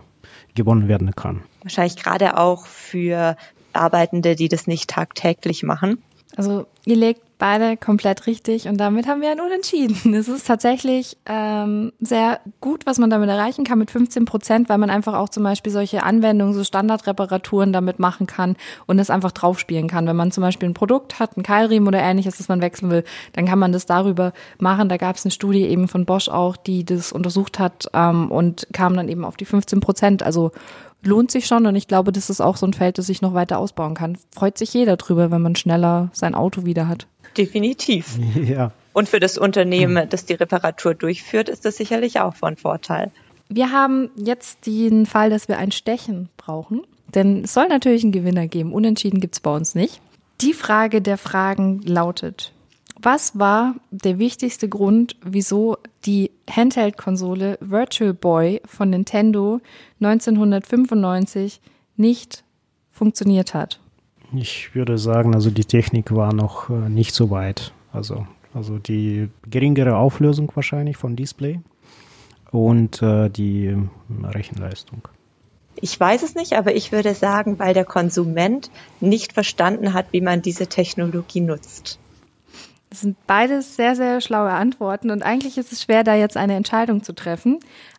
gewonnen 0.55 0.89
werden 0.89 1.15
kann. 1.15 1.43
Wahrscheinlich 1.63 1.97
gerade 1.97 2.39
auch 2.39 2.67
für 2.67 3.37
Arbeitende, 3.73 4.37
die 4.37 4.49
das 4.49 4.67
nicht 4.67 4.91
tagtäglich 4.91 5.63
machen. 5.63 6.03
Also 6.37 6.67
ihr 6.85 6.97
legt 6.97 7.23
beide 7.39 7.77
komplett 7.77 8.27
richtig 8.27 8.69
und 8.69 8.79
damit 8.79 9.07
haben 9.07 9.21
wir 9.21 9.31
ein 9.31 9.41
Unentschieden. 9.41 10.15
Es 10.15 10.29
ist 10.29 10.47
tatsächlich 10.47 11.17
ähm, 11.27 11.93
sehr 12.01 12.41
gut, 12.61 12.87
was 12.87 12.99
man 12.99 13.11
damit 13.11 13.29
erreichen 13.29 13.65
kann 13.65 13.79
mit 13.79 13.91
15 13.91 14.25
Prozent, 14.25 14.69
weil 14.69 14.79
man 14.79 14.91
einfach 14.91 15.15
auch 15.15 15.29
zum 15.29 15.43
Beispiel 15.43 15.73
solche 15.73 16.03
Anwendungen, 16.03 16.55
so 16.55 16.65
Standardreparaturen 16.65 17.73
damit 17.73 17.99
machen 17.99 18.27
kann 18.27 18.57
und 18.87 18.99
es 18.99 19.11
einfach 19.11 19.33
draufspielen 19.33 19.89
kann. 19.89 20.07
Wenn 20.07 20.17
man 20.17 20.31
zum 20.31 20.43
Beispiel 20.43 20.69
ein 20.69 20.75
Produkt 20.75 21.19
hat, 21.19 21.37
ein 21.37 21.43
Keilriemen 21.43 21.89
oder 21.89 22.01
ähnliches, 22.01 22.39
das 22.39 22.49
man 22.49 22.61
wechseln 22.61 22.91
will, 22.91 23.05
dann 23.33 23.47
kann 23.47 23.59
man 23.59 23.73
das 23.73 23.87
darüber 23.87 24.33
machen. 24.59 24.89
Da 24.89 24.97
gab 24.97 25.17
es 25.17 25.25
eine 25.25 25.33
Studie 25.33 25.65
eben 25.65 25.89
von 25.89 26.07
Bosch 26.07 26.29
auch, 26.29 26.57
die 26.57 26.85
das 26.85 27.13
untersucht 27.13 27.59
hat 27.59 27.89
ähm, 27.93 28.31
und 28.31 28.67
kam 28.73 28.97
dann 28.97 29.09
eben 29.09 29.25
auf 29.25 29.37
die 29.37 29.45
15 29.45 29.81
Prozent. 29.81 30.23
Also 30.23 30.53
lohnt 31.03 31.31
sich 31.31 31.47
schon 31.47 31.67
und 31.67 31.77
ich 31.77 31.89
glaube, 31.89 32.13
das 32.13 32.31
ist 32.31 32.41
auch 32.41 32.57
so 32.57 32.67
ein 32.67 32.73
Feld, 32.73 32.99
das 32.99 33.07
sich 33.07 33.23
noch 33.23 33.35
weiter 33.35 33.59
ausbauen 33.59 33.95
kann. 33.95 34.19
Freut 34.35 34.59
sich 34.59 34.73
jeder 34.75 34.97
drüber, 34.97 35.31
wenn 35.31 35.43
man 35.43 35.57
schneller 35.57 36.11
sein 36.13 36.35
Auto 36.35 36.65
wieder 36.65 36.89
hat. 36.89 37.07
Definitiv. 37.37 38.19
Ja. 38.35 38.73
Und 38.93 39.11
für 39.11 39.21
das 39.21 39.37
Unternehmen, 39.37 40.09
das 40.09 40.25
die 40.25 40.35
Reparatur 40.35 40.95
durchführt, 40.95 41.51
ist 41.51 41.67
das 41.67 41.77
sicherlich 41.77 42.21
auch 42.21 42.35
von 42.35 42.57
Vorteil. 42.57 43.11
Wir 43.51 43.71
haben 43.71 44.09
jetzt 44.17 44.67
den 44.67 45.05
Fall, 45.05 45.29
dass 45.29 45.49
wir 45.49 45.59
ein 45.59 45.71
Stechen 45.71 46.31
brauchen. 46.39 46.83
Denn 47.15 47.45
es 47.45 47.55
soll 47.55 47.69
natürlich 47.69 48.03
einen 48.03 48.13
Gewinner 48.13 48.47
geben. 48.47 48.73
Unentschieden 48.73 49.21
gibt's 49.21 49.41
bei 49.41 49.55
uns 49.55 49.75
nicht. 49.75 50.01
Die 50.41 50.53
Frage 50.53 51.01
der 51.01 51.19
Fragen 51.19 51.81
lautet, 51.83 52.53
was 53.01 53.39
war 53.39 53.75
der 53.91 54.19
wichtigste 54.19 54.69
Grund, 54.69 55.17
wieso 55.23 55.77
die 56.05 56.31
Handheld-Konsole 56.51 57.59
Virtual 57.61 58.15
Boy 58.15 58.63
von 58.65 58.91
Nintendo 58.91 59.61
1995 60.01 61.61
nicht 61.97 62.45
funktioniert 62.91 63.55
hat? 63.55 63.81
Ich 64.35 64.75
würde 64.75 64.99
sagen, 64.99 65.35
also 65.35 65.51
die 65.51 65.65
Technik 65.65 66.15
war 66.15 66.33
noch 66.33 66.71
äh, 66.71 66.89
nicht 66.89 67.15
so 67.15 67.31
weit. 67.31 67.73
Also, 67.93 68.27
also 68.55 68.79
die 68.79 69.29
geringere 69.49 69.97
Auflösung 69.97 70.51
wahrscheinlich 70.55 70.97
von 70.97 71.17
Display 71.17 71.61
und 72.51 73.03
äh, 73.03 73.29
die 73.29 73.77
Rechenleistung. 74.23 75.09
Ich 75.81 75.99
weiß 75.99 76.23
es 76.23 76.35
nicht, 76.35 76.55
aber 76.55 76.75
ich 76.75 76.91
würde 76.91 77.15
sagen, 77.15 77.59
weil 77.59 77.75
der 77.75 77.85
Konsument 77.85 78.71
nicht 79.01 79.35
verstanden 79.35 79.93
hat, 79.93 80.07
wie 80.13 80.23
man 80.23 80.41
diese 80.41 80.67
Technologie 80.67 81.43
nutzt. 81.43 81.99
Das 82.97 83.03
sind 83.03 83.27
beides 83.27 83.77
sehr, 83.77 83.95
sehr 83.95 84.23
schlaue 84.23 84.53
Antworten 84.53 85.11
und 85.11 85.23
eigentlich 85.23 85.59
ist 85.59 85.71
es 85.71 85.83
schwer, 85.83 86.03
da 86.03 86.15
jetzt 86.15 86.39
eine 86.39 86.55
Entscheidung 86.55 87.03
zu 87.03 87.15
treffen. 87.15 87.59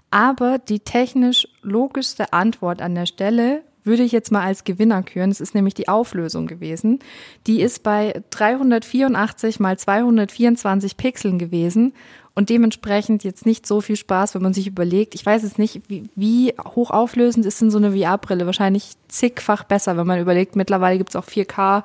Aber 0.09 0.57
die 0.57 0.79
technisch 0.79 1.47
logischste 1.61 2.33
Antwort 2.33 2.81
an 2.81 2.95
der 2.95 3.05
Stelle 3.05 3.61
würde 3.83 4.01
ich 4.01 4.11
jetzt 4.11 4.31
mal 4.31 4.41
als 4.41 4.63
Gewinner 4.63 5.03
küren. 5.03 5.29
Das 5.29 5.39
ist 5.39 5.53
nämlich 5.53 5.75
die 5.75 5.87
Auflösung 5.87 6.47
gewesen. 6.47 6.97
Die 7.45 7.61
ist 7.61 7.83
bei 7.83 8.23
384 8.31 9.59
mal 9.59 9.77
224 9.77 10.97
Pixeln 10.97 11.37
gewesen 11.37 11.93
und 12.33 12.49
dementsprechend 12.49 13.23
jetzt 13.23 13.45
nicht 13.45 13.67
so 13.67 13.81
viel 13.81 13.97
Spaß, 13.97 14.33
wenn 14.33 14.41
man 14.41 14.55
sich 14.55 14.65
überlegt, 14.65 15.13
ich 15.13 15.23
weiß 15.23 15.43
jetzt 15.43 15.59
nicht, 15.59 15.83
wie, 15.89 16.09
wie 16.15 16.55
hochauflösend 16.57 17.45
ist 17.45 17.61
denn 17.61 17.69
so 17.69 17.77
eine 17.77 17.95
VR-Brille? 17.95 18.47
Wahrscheinlich 18.47 18.93
zigfach 19.09 19.63
besser, 19.63 19.95
wenn 19.95 20.07
man 20.07 20.19
überlegt, 20.19 20.55
mittlerweile 20.55 20.97
gibt 20.97 21.11
es 21.11 21.15
auch 21.15 21.25
4K 21.25 21.83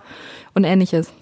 und 0.54 0.64
ähnliches. 0.64 1.12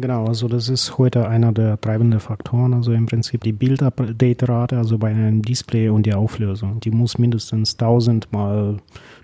Genau, 0.00 0.26
also 0.26 0.46
das 0.46 0.68
ist 0.68 0.96
heute 0.96 1.28
einer 1.28 1.50
der 1.52 1.80
treibenden 1.80 2.20
Faktoren, 2.20 2.72
also 2.72 2.92
im 2.92 3.06
Prinzip 3.06 3.42
die 3.42 3.52
Bildupdate-Rate, 3.52 4.76
also 4.76 4.96
bei 4.96 5.08
einem 5.08 5.42
Display 5.42 5.88
und 5.88 6.06
die 6.06 6.14
Auflösung. 6.14 6.78
Die 6.80 6.92
muss 6.92 7.18
mindestens 7.18 7.74
1000 7.74 8.32
mal 8.32 8.76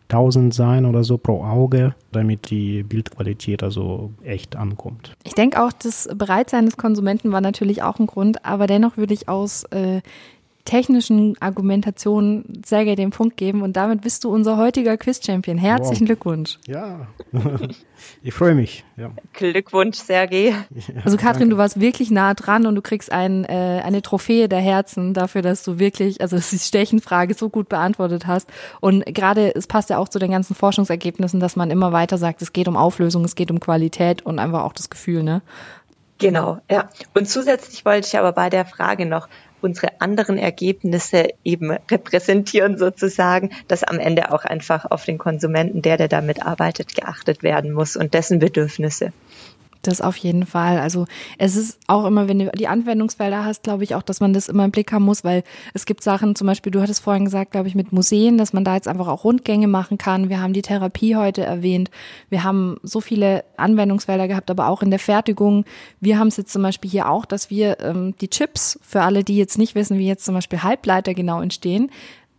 1000 0.09 0.53
sein 0.53 0.85
oder 0.85 1.03
so 1.05 1.17
pro 1.17 1.45
Auge, 1.45 1.95
damit 2.13 2.51
die 2.51 2.83
Bildqualität 2.83 3.63
also 3.63 4.13
echt 4.23 4.57
ankommt. 4.57 5.17
Ich 5.25 5.35
denke 5.35 5.63
auch, 5.63 5.73
das 5.73 6.09
Bereitsein 6.15 6.67
des 6.67 6.77
Konsumenten 6.77 7.33
war 7.33 7.41
natürlich 7.41 7.83
auch 7.83 7.99
ein 7.99 8.07
Grund, 8.07 8.45
aber 8.45 8.67
dennoch 8.67 8.97
würde 8.97 9.15
ich 9.15 9.29
aus 9.29 9.65
äh, 9.71 10.03
technischen 10.65 11.37
Argumentationen 11.41 12.63
Sergei 12.65 12.95
den 12.95 13.11
Punkt 13.11 13.37
geben 13.37 13.63
und 13.63 13.75
damit 13.75 14.01
bist 14.01 14.25
du 14.25 14.31
unser 14.33 14.57
heutiger 14.57 14.97
Quiz-Champion. 14.97 15.59
Herzlichen 15.59 16.03
wow. 16.03 16.07
Glückwunsch. 16.07 16.59
Ja, 16.67 17.09
ich 18.23 18.33
freue 18.33 18.55
mich. 18.55 18.85
Ja. 18.97 19.11
Glückwunsch, 19.35 19.99
Sergei. 19.99 20.55
Also 21.05 21.19
Katrin, 21.19 21.51
du 21.51 21.59
warst 21.59 21.81
wirklich 21.81 22.11
nah 22.11 22.33
dran 22.33 22.67
und 22.67 22.75
du 22.77 22.83
kriegst 22.83 23.13
ein, 23.13 23.45
äh, 23.45 23.83
eine 23.85 24.01
Trophäe 24.01 24.49
der 24.49 24.61
Herzen 24.61 25.13
dafür, 25.13 25.43
dass 25.43 25.65
du 25.65 25.79
wirklich, 25.79 26.23
also 26.23 26.37
die 26.37 26.59
Stechenfrage 26.59 27.35
so 27.35 27.51
gut 27.51 27.69
beantwortet 27.69 28.27
hast. 28.27 28.49
Und 28.81 29.05
gerade, 29.07 29.55
es 29.55 29.67
passt 29.67 29.91
ja 29.91 29.99
auch 29.99 30.09
zu 30.09 30.19
den 30.19 30.31
ganzen 30.31 30.55
Forschungsergebnissen, 30.55 31.41
dass 31.41 31.57
man 31.57 31.71
immer 31.71 31.93
weiter 31.93 32.17
sagt, 32.17 32.41
es 32.41 32.55
geht 32.55 32.69
um 32.69 32.77
Auflösung, 32.77 33.25
es 33.25 33.35
geht 33.35 33.51
um 33.51 33.61
Qualität 33.61 34.23
und 34.23 34.39
einfach 34.39 34.63
auch 34.63 34.73
das 34.73 34.89
Gefühl, 34.89 35.23
ne? 35.23 35.43
Genau, 36.19 36.59
ja. 36.71 36.89
Und 37.13 37.29
zusätzlich 37.29 37.85
wollte 37.85 38.07
ich 38.07 38.19
aber 38.19 38.33
bei 38.33 38.49
der 38.49 38.65
Frage 38.65 39.05
noch 39.05 39.29
unsere 39.65 40.01
anderen 40.01 40.37
Ergebnisse 40.37 41.29
eben 41.43 41.71
repräsentieren 41.91 42.77
sozusagen, 42.77 43.51
dass 43.67 43.83
am 43.83 43.99
Ende 43.99 44.31
auch 44.33 44.45
einfach 44.45 44.91
auf 44.91 45.07
den 45.07 45.17
Konsumenten, 45.19 45.81
der, 45.81 45.97
der 45.97 46.09
damit 46.09 46.45
arbeitet, 46.45 46.95
geachtet 46.95 47.43
werden 47.43 47.73
muss 47.73 47.97
und 47.97 48.13
dessen 48.13 48.39
Bedürfnisse. 48.39 49.13
Das 49.87 50.01
auf 50.01 50.17
jeden 50.17 50.47
Fall. 50.47 50.79
Also 50.79 51.05
es 51.37 51.57
ist 51.57 51.79
auch 51.89 52.07
immer, 52.07 52.27
wenn 52.27 52.39
du 52.39 52.51
die 52.53 52.69
Anwendungsfelder 52.69 53.45
hast, 53.45 53.65
glaube 53.65 53.85
ich 53.85 53.95
auch, 53.95 54.03
dass 54.03 54.19
man 54.19 54.33
das 54.33 54.49
immer 54.49 54.65
im 54.65 54.71
Blick 54.71 54.91
haben 54.93 55.05
muss, 55.05 55.25
weil 55.25 55.45
es 55.75 55.85
gibt 55.85 56.03
Sachen, 56.03 56.35
zum 56.35 56.47
Beispiel, 56.47 56.73
du 56.73 56.81
hattest 56.81 57.03
vorhin 57.03 57.27
gesagt, 57.27 57.51
glaube 57.51 57.69
ich, 57.69 57.75
mit 57.75 57.93
Museen, 57.93 58.39
dass 58.39 58.55
man 58.55 58.65
da 58.65 58.75
jetzt 58.75 58.89
einfach 58.89 59.09
auch 59.09 59.25
Rundgänge 59.25 59.69
machen 59.69 59.99
kann. 59.99 60.31
Wir 60.31 60.41
haben 60.41 60.55
die 60.55 60.63
Therapie 60.63 61.17
heute 61.17 61.43
erwähnt. 61.43 61.91
Wir 62.31 62.45
haben 62.45 62.79
so 62.83 63.03
viele 63.03 63.45
Anwendungsfelder 63.59 64.27
gehabt, 64.27 64.51
aber 64.51 64.69
auch 64.69 64.81
in 64.81 64.91
der 64.91 64.99
Fertigung. 64.99 65.67
Wir 66.01 66.19
haben 66.19 66.29
es 66.29 66.39
jetzt 66.39 66.53
zum 66.53 66.63
Beispiel 66.63 66.91
hier 66.91 67.11
auch, 67.11 67.27
dass 67.27 67.51
wir 67.51 67.79
ähm, 67.81 68.15
die 68.23 68.29
Chips, 68.29 68.79
für 68.83 69.03
alle, 69.03 69.23
die 69.23 69.37
jetzt 69.37 69.59
nicht 69.59 69.75
wissen, 69.75 69.99
wie 69.99 70.09
jetzt 70.09 70.25
zum 70.25 70.35
Beispiel 70.35 70.63
Halbleiter 70.63 71.13
genau 71.13 71.43
entstehen, 71.43 71.91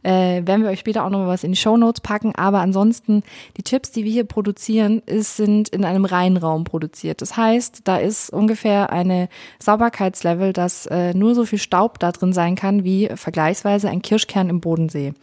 äh, 0.05 0.45
werden 0.45 0.63
wir 0.63 0.69
euch 0.69 0.79
später 0.79 1.03
auch 1.03 1.09
noch 1.09 1.19
mal 1.19 1.27
was 1.27 1.43
in 1.43 1.51
die 1.51 1.57
Show 1.57 1.77
Notes 1.77 1.99
packen. 1.99 2.35
Aber 2.35 2.59
ansonsten, 2.59 3.23
die 3.57 3.63
Chips, 3.63 3.91
die 3.91 4.03
wir 4.03 4.11
hier 4.11 4.23
produzieren, 4.23 5.01
ist, 5.07 5.35
sind 5.35 5.69
in 5.69 5.83
einem 5.83 6.05
Reinraum 6.05 6.63
produziert. 6.63 7.21
Das 7.21 7.35
heißt, 7.35 7.81
da 7.85 7.97
ist 7.97 8.29
ungefähr 8.29 8.91
eine 8.91 9.29
Sauberkeitslevel, 9.59 10.53
dass 10.53 10.85
äh, 10.85 11.13
nur 11.15 11.33
so 11.33 11.45
viel 11.45 11.57
Staub 11.57 11.97
da 11.97 12.11
drin 12.11 12.33
sein 12.33 12.55
kann, 12.55 12.83
wie 12.83 13.09
vergleichsweise 13.15 13.89
ein 13.89 14.03
Kirschkern 14.03 14.49
im 14.49 14.61
Bodensee. 14.61 15.13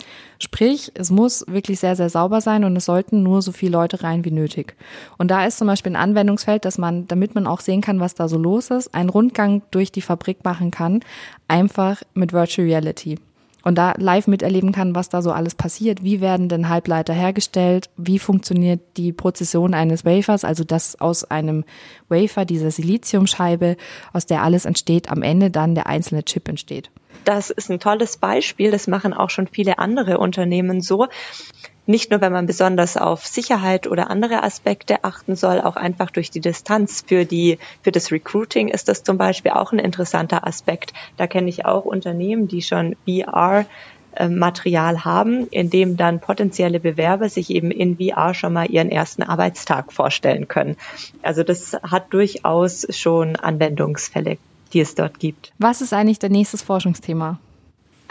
Sprich, 0.40 0.90
es 0.95 1.12
muss 1.12 1.45
wirklich 1.47 1.79
sehr, 1.79 1.95
sehr 1.95 2.11
sauber 2.11 2.40
sein 2.40 2.64
und 2.64 2.75
es 2.75 2.87
sollten 2.87 3.23
nur 3.23 3.42
so 3.42 3.53
viele 3.53 3.73
Leute 3.73 4.03
rein 4.03 4.25
wie 4.25 4.33
nötig. 4.33 4.75
Und 5.16 5.31
da 5.31 5.47
ist 5.47 5.59
zum 5.59 5.68
Beispiel 5.68 5.92
ein 5.92 6.03
Anwendungsfeld, 6.11 6.64
dass 6.64 6.79
man, 6.79 7.07
damit 7.07 7.37
man 7.37 7.47
auch 7.47 7.61
sehen 7.61 7.81
kann, 7.81 8.01
was 8.01 8.16
da 8.16 8.27
so 8.27 8.38
los 8.38 8.71
ist, 8.71 8.92
einen 8.92 9.11
Rundgang 9.11 9.62
durch 9.71 9.92
die 9.92 10.01
Fabrik 10.01 10.45
machen 10.45 10.73
kann, 10.73 11.01
einfach 11.47 12.03
mit 12.14 12.33
Virtual 12.33 12.66
Reality 12.66 13.18
und 13.62 13.77
da 13.77 13.94
live 13.96 14.27
miterleben 14.27 14.72
kann, 14.72 14.94
was 14.94 15.09
da 15.09 15.22
so 15.22 15.33
alles 15.33 15.55
passiert. 15.55 16.03
Wie 16.03 16.20
werden 16.20 16.48
denn 16.48 16.68
Halbleiter 16.68 17.12
hergestellt? 17.12 17.90
Wie 17.96 18.18
funktioniert 18.18 18.81
die 18.96 19.12
Prozession 19.12 19.75
eines 19.75 20.05
Wafers? 20.05 20.44
Also 20.44 20.64
das 20.64 21.01
aus 21.01 21.25
einem 21.25 21.64
Wafer, 22.09 22.44
dieser 22.44 22.70
Siliziumscheibe, 22.70 23.77
aus 24.12 24.27
der 24.27 24.42
alles 24.42 24.64
entsteht, 24.64 25.11
am 25.11 25.22
Ende 25.22 25.51
dann 25.51 25.75
der 25.75 25.87
einzelne 25.87 26.25
Chip 26.25 26.48
entsteht. 26.48 26.90
Das 27.25 27.51
ist 27.51 27.70
ein 27.70 27.79
tolles 27.79 28.16
Beispiel. 28.16 28.70
Das 28.70 28.88
machen 28.88 29.14
auch 29.14 29.31
schon 29.31 29.46
viele 29.46 29.79
andere 29.79 30.18
Unternehmen 30.18 30.81
so 30.81 31.07
nicht 31.87 32.11
nur, 32.11 32.21
wenn 32.21 32.33
man 32.33 32.47
besonders 32.47 32.97
auf 32.97 33.27
Sicherheit 33.27 33.87
oder 33.87 34.09
andere 34.11 34.42
Aspekte 34.42 35.05
achten 35.05 35.35
soll, 35.37 35.61
auch 35.61 35.77
einfach 35.77 36.11
durch 36.11 36.31
die 36.31 36.40
Distanz 36.40 37.05
für 37.07 37.25
die, 37.25 37.59
für 37.83 37.92
das 37.92 38.12
Recruiting 38.12 38.68
ist 38.68 38.88
das 38.88 39.03
zum 39.03 39.18
Beispiel 39.18 39.53
auch 39.53 39.73
ein 39.73 39.79
interessanter 39.79 40.47
Aspekt. 40.47 40.92
Da 41.16 41.27
kenne 41.27 41.49
ich 41.49 41.66
auch 41.66 41.85
Unternehmen, 41.85 42.47
die 42.47 42.62
schon 42.62 42.97
VR 43.07 43.66
äh, 44.14 44.29
Material 44.29 45.05
haben, 45.05 45.49
in 45.49 45.71
dem 45.71 45.97
dann 45.97 46.21
potenzielle 46.21 46.81
Bewerber 46.81 47.29
sich 47.29 47.51
eben 47.51 47.71
in 47.71 47.97
VR 47.97 48.35
schon 48.35 48.53
mal 48.53 48.71
ihren 48.71 48.90
ersten 48.90 49.23
Arbeitstag 49.23 49.92
vorstellen 49.92 50.49
können. 50.49 50.77
Also 51.23 51.42
das 51.42 51.73
hat 51.83 52.12
durchaus 52.12 52.87
schon 52.90 53.37
Anwendungsfälle, 53.37 54.38
die 54.73 54.81
es 54.81 54.95
dort 54.95 55.18
gibt. 55.18 55.53
Was 55.59 55.81
ist 55.81 55.92
eigentlich 55.92 56.18
der 56.18 56.31
nächste 56.31 56.59
Forschungsthema? 56.59 57.38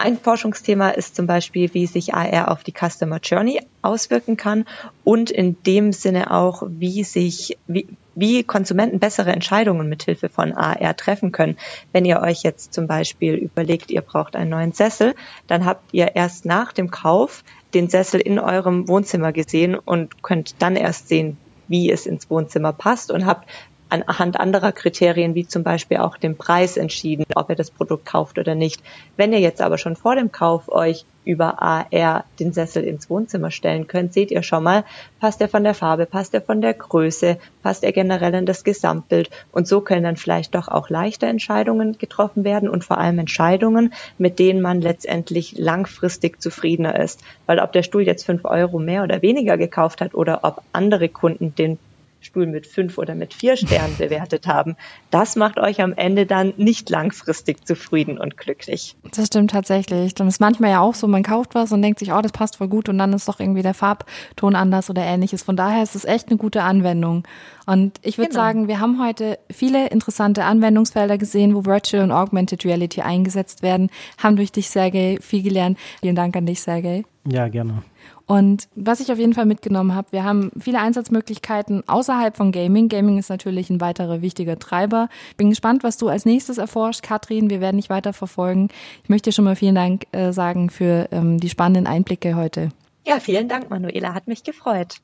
Ein 0.03 0.17
Forschungsthema 0.17 0.89
ist 0.89 1.15
zum 1.15 1.27
Beispiel, 1.27 1.71
wie 1.75 1.85
sich 1.85 2.15
AR 2.15 2.49
auf 2.49 2.63
die 2.63 2.73
Customer 2.73 3.19
Journey 3.21 3.61
auswirken 3.83 4.35
kann 4.35 4.65
und 5.03 5.29
in 5.29 5.61
dem 5.61 5.93
Sinne 5.93 6.31
auch, 6.31 6.63
wie 6.67 7.03
sich, 7.03 7.59
wie, 7.67 7.87
wie 8.15 8.43
Konsumenten 8.43 8.97
bessere 8.97 9.31
Entscheidungen 9.31 9.87
mithilfe 9.89 10.27
von 10.27 10.53
AR 10.53 10.95
treffen 10.95 11.31
können. 11.31 11.55
Wenn 11.91 12.05
ihr 12.05 12.19
euch 12.21 12.41
jetzt 12.41 12.73
zum 12.73 12.87
Beispiel 12.87 13.35
überlegt, 13.35 13.91
ihr 13.91 14.01
braucht 14.01 14.35
einen 14.35 14.49
neuen 14.49 14.73
Sessel, 14.73 15.13
dann 15.45 15.65
habt 15.65 15.93
ihr 15.93 16.15
erst 16.15 16.45
nach 16.45 16.73
dem 16.73 16.89
Kauf 16.89 17.43
den 17.75 17.87
Sessel 17.87 18.19
in 18.21 18.39
eurem 18.39 18.87
Wohnzimmer 18.87 19.31
gesehen 19.31 19.75
und 19.75 20.23
könnt 20.23 20.59
dann 20.63 20.75
erst 20.75 21.09
sehen, 21.09 21.37
wie 21.67 21.91
es 21.91 22.07
ins 22.07 22.27
Wohnzimmer 22.27 22.73
passt 22.73 23.11
und 23.11 23.27
habt 23.27 23.47
anhand 23.91 24.39
anderer 24.39 24.71
Kriterien, 24.71 25.36
wie 25.36 25.47
zum 25.47 25.63
Beispiel 25.63 25.97
auch 25.97 26.17
dem 26.17 26.38
Preis 26.38 26.77
entschieden, 26.77 27.25
ob 27.36 27.49
ihr 27.49 27.56
das 27.56 27.71
Produkt 27.71 28.06
kauft 28.06 28.39
oder 28.39 28.56
nicht. 28.56 28.82
Wenn 29.17 29.34
ihr 29.34 29.39
jetzt 29.39 29.62
aber 29.62 29.77
schon 29.77 29.95
vor 29.95 30.15
dem 30.15 30.32
Kauf 30.32 30.69
euch 30.69 31.06
über 31.23 31.62
AR 31.62 32.25
den 32.39 32.51
Sessel 32.51 32.84
ins 32.84 33.10
Wohnzimmer 33.10 33.51
stellen 33.51 33.88
könnt, 33.88 34.13
seht 34.13 34.32
ihr 34.32 34.41
schon 34.41 34.63
mal, 34.63 34.86
passt 35.19 35.39
er 35.41 35.49
von 35.49 35.63
der 35.63 35.75
Farbe, 35.75 36.06
passt 36.06 36.34
er 36.34 36.41
von 36.41 36.62
der 36.62 36.73
Größe, 36.73 37.38
passt 37.62 37.84
er 37.84 37.91
generell 37.91 38.34
in 38.34 38.45
das 38.45 38.63
Gesamtbild. 38.63 39.30
Und 39.51 39.67
so 39.67 39.82
können 39.82 40.04
dann 40.04 40.17
vielleicht 40.17 40.56
doch 40.56 40.67
auch 40.67 40.89
leichte 40.89 41.27
Entscheidungen 41.27 41.97
getroffen 41.97 42.43
werden 42.43 42.69
und 42.69 42.84
vor 42.84 42.97
allem 42.97 43.19
Entscheidungen, 43.19 43.93
mit 44.17 44.39
denen 44.39 44.62
man 44.62 44.82
letztendlich 44.82 45.58
langfristig 45.58 46.41
zufriedener 46.41 46.99
ist. 46.99 47.21
Weil 47.45 47.60
ob 47.60 47.71
der 47.71 47.84
Stuhl 47.84 48.04
jetzt 48.04 48.25
fünf 48.25 48.45
Euro 48.45 48.80
mehr 48.80 49.04
oder 49.04 49.21
weniger 49.21 49.58
gekauft 49.58 50.01
hat 50.01 50.15
oder 50.15 50.39
ob 50.43 50.63
andere 50.73 51.10
Kunden 51.10 51.54
den 51.54 51.77
Stuhl 52.21 52.45
mit 52.45 52.67
fünf 52.67 52.97
oder 52.97 53.15
mit 53.15 53.34
vier 53.34 53.57
Sternen 53.57 53.95
bewertet 53.97 54.47
haben, 54.47 54.75
das 55.10 55.36
macht 55.36 55.60
euch 55.60 55.81
am 55.81 55.93
Ende 55.93 56.25
dann 56.25 56.53
nicht 56.57 56.89
langfristig 56.89 57.65
zufrieden 57.65 58.17
und 58.17 58.38
glücklich. 58.38 58.95
Das 59.15 59.27
stimmt 59.27 59.51
tatsächlich. 59.51 60.15
Dann 60.15 60.27
ist 60.27 60.39
manchmal 60.39 60.71
ja 60.71 60.79
auch 60.79 60.95
so, 60.95 61.07
man 61.07 61.23
kauft 61.23 61.55
was 61.55 61.71
und 61.71 61.81
denkt 61.81 61.99
sich, 61.99 62.13
oh, 62.13 62.21
das 62.21 62.31
passt 62.31 62.57
voll 62.57 62.67
gut 62.67 62.89
und 62.89 62.97
dann 62.97 63.13
ist 63.13 63.27
doch 63.27 63.39
irgendwie 63.39 63.63
der 63.63 63.73
Farbton 63.73 64.55
anders 64.55 64.89
oder 64.89 65.03
ähnliches. 65.03 65.43
Von 65.43 65.55
daher 65.55 65.84
ist 65.84 65.95
es 65.95 66.05
echt 66.05 66.29
eine 66.29 66.38
gute 66.38 66.63
Anwendung. 66.63 67.23
Und 67.65 68.00
ich 68.02 68.17
würde 68.17 68.30
genau. 68.30 68.41
sagen, 68.41 68.67
wir 68.67 68.80
haben 68.80 69.04
heute 69.04 69.39
viele 69.50 69.88
interessante 69.88 70.43
Anwendungsfelder 70.43 71.17
gesehen, 71.17 71.56
wo 71.56 71.65
Virtual 71.65 72.04
und 72.04 72.12
Augmented 72.12 72.65
Reality 72.65 73.02
eingesetzt 73.02 73.62
werden, 73.62 73.89
haben 74.17 74.36
durch 74.36 74.52
dich, 74.52 74.69
Sergej, 74.69 75.19
viel 75.21 75.43
gelernt. 75.43 75.78
Vielen 76.02 76.15
Dank 76.15 76.36
an 76.36 76.45
dich, 76.45 76.62
Sergej. 76.62 77.06
Ja, 77.26 77.47
gerne. 77.47 77.84
Und 78.26 78.69
was 78.76 79.02
ich 79.02 79.12
auf 79.12 79.17
jeden 79.17 79.34
Fall 79.34 79.45
mitgenommen 79.45 79.93
habe, 79.93 80.08
wir 80.12 80.24
haben 80.24 80.52
viele 80.58 80.80
Einsatzmöglichkeiten 80.80 81.84
außerhalb 81.88 82.36
von 82.36 82.54
Gaming. 82.54 82.88
Gaming 82.88 83.17
ist 83.17 83.30
natürlich 83.30 83.69
ein 83.69 83.82
weiterer 83.82 84.21
wichtiger 84.21 84.58
Treiber. 84.58 85.10
Bin 85.36 85.50
gespannt, 85.50 85.84
was 85.84 85.97
du 85.97 86.08
als 86.08 86.26
nächstes 86.26 86.58
erforscht, 86.58 87.04
Katrin. 87.04 87.50
Wir 87.50 87.60
werden 87.60 87.75
dich 87.75 87.90
weiter 87.90 88.13
verfolgen. 88.13 88.69
Ich 89.04 89.10
möchte 89.10 89.29
dir 89.29 89.33
schon 89.33 89.46
mal 89.46 89.58
vielen 89.58 89.75
Dank 89.75 90.06
äh, 90.13 90.31
sagen 90.31 90.69
für 90.69 91.10
ähm, 91.12 91.40
die 91.42 91.50
spannenden 91.50 91.88
Einblicke 91.88 92.35
heute. 92.35 92.69
Ja, 93.06 93.19
vielen 93.19 93.50
Dank, 93.50 93.69
Manuela. 93.69 94.13
Hat 94.13 94.27
mich 94.27 94.44
gefreut. 94.44 95.02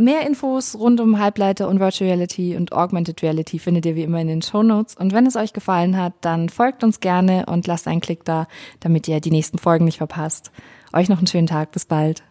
Mehr 0.00 0.26
Infos 0.26 0.76
rund 0.78 0.98
um 0.98 1.18
Halbleiter 1.18 1.68
und 1.68 1.78
Virtual 1.78 2.08
Reality 2.08 2.56
und 2.56 2.72
Augmented 2.72 3.22
Reality 3.22 3.58
findet 3.58 3.84
ihr 3.84 3.96
wie 3.96 4.02
immer 4.02 4.18
in 4.18 4.28
den 4.28 4.40
Show 4.40 4.62
Notes. 4.62 4.94
Und 4.94 5.12
wenn 5.12 5.26
es 5.26 5.36
euch 5.36 5.52
gefallen 5.52 5.98
hat, 5.98 6.14
dann 6.22 6.48
folgt 6.48 6.82
uns 6.82 7.00
gerne 7.00 7.44
und 7.46 7.66
lasst 7.66 7.86
einen 7.86 8.00
Klick 8.00 8.24
da, 8.24 8.48
damit 8.80 9.08
ihr 9.08 9.20
die 9.20 9.30
nächsten 9.30 9.58
Folgen 9.58 9.84
nicht 9.84 9.98
verpasst. 9.98 10.52
Euch 10.94 11.10
noch 11.10 11.18
einen 11.18 11.26
schönen 11.26 11.46
Tag. 11.46 11.72
Bis 11.72 11.84
bald. 11.84 12.22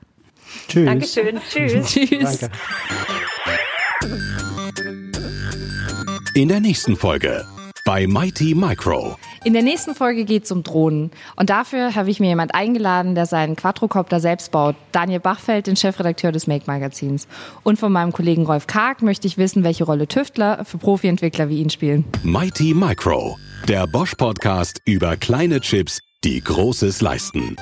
Tschüss. 0.67 0.85
Dankeschön. 0.85 1.39
Tschüss. 1.47 1.85
Tschüss. 1.91 2.39
Danke. 2.39 2.55
In 6.33 6.47
der 6.47 6.59
nächsten 6.59 6.95
Folge 6.95 7.45
bei 7.85 8.07
Mighty 8.07 8.55
Micro. 8.55 9.17
In 9.43 9.53
der 9.53 9.61
nächsten 9.61 9.95
Folge 9.95 10.25
geht 10.25 10.45
es 10.45 10.51
um 10.51 10.63
Drohnen. 10.63 11.11
Und 11.35 11.49
dafür 11.49 11.95
habe 11.95 12.09
ich 12.09 12.19
mir 12.19 12.27
jemand 12.29 12.53
eingeladen, 12.53 13.15
der 13.15 13.25
seinen 13.25 13.55
Quadrocopter 13.55 14.19
selbst 14.19 14.51
baut. 14.51 14.75
Daniel 14.91 15.19
Bachfeld, 15.19 15.67
den 15.67 15.75
Chefredakteur 15.75 16.31
des 16.31 16.47
Make-Magazins. 16.47 17.27
Und 17.63 17.79
von 17.79 17.91
meinem 17.91 18.11
Kollegen 18.11 18.45
Rolf 18.45 18.67
Karg 18.67 19.01
möchte 19.01 19.27
ich 19.27 19.37
wissen, 19.37 19.63
welche 19.63 19.83
Rolle 19.83 20.07
Tüftler 20.07 20.65
für 20.65 20.77
Profi-Entwickler 20.77 21.49
wie 21.49 21.61
ihn 21.61 21.69
spielen. 21.69 22.05
Mighty 22.23 22.73
Micro, 22.73 23.37
der 23.67 23.87
Bosch-Podcast 23.87 24.81
über 24.85 25.17
kleine 25.17 25.61
Chips, 25.61 25.99
die 26.23 26.41
Großes 26.41 27.01
leisten. 27.01 27.55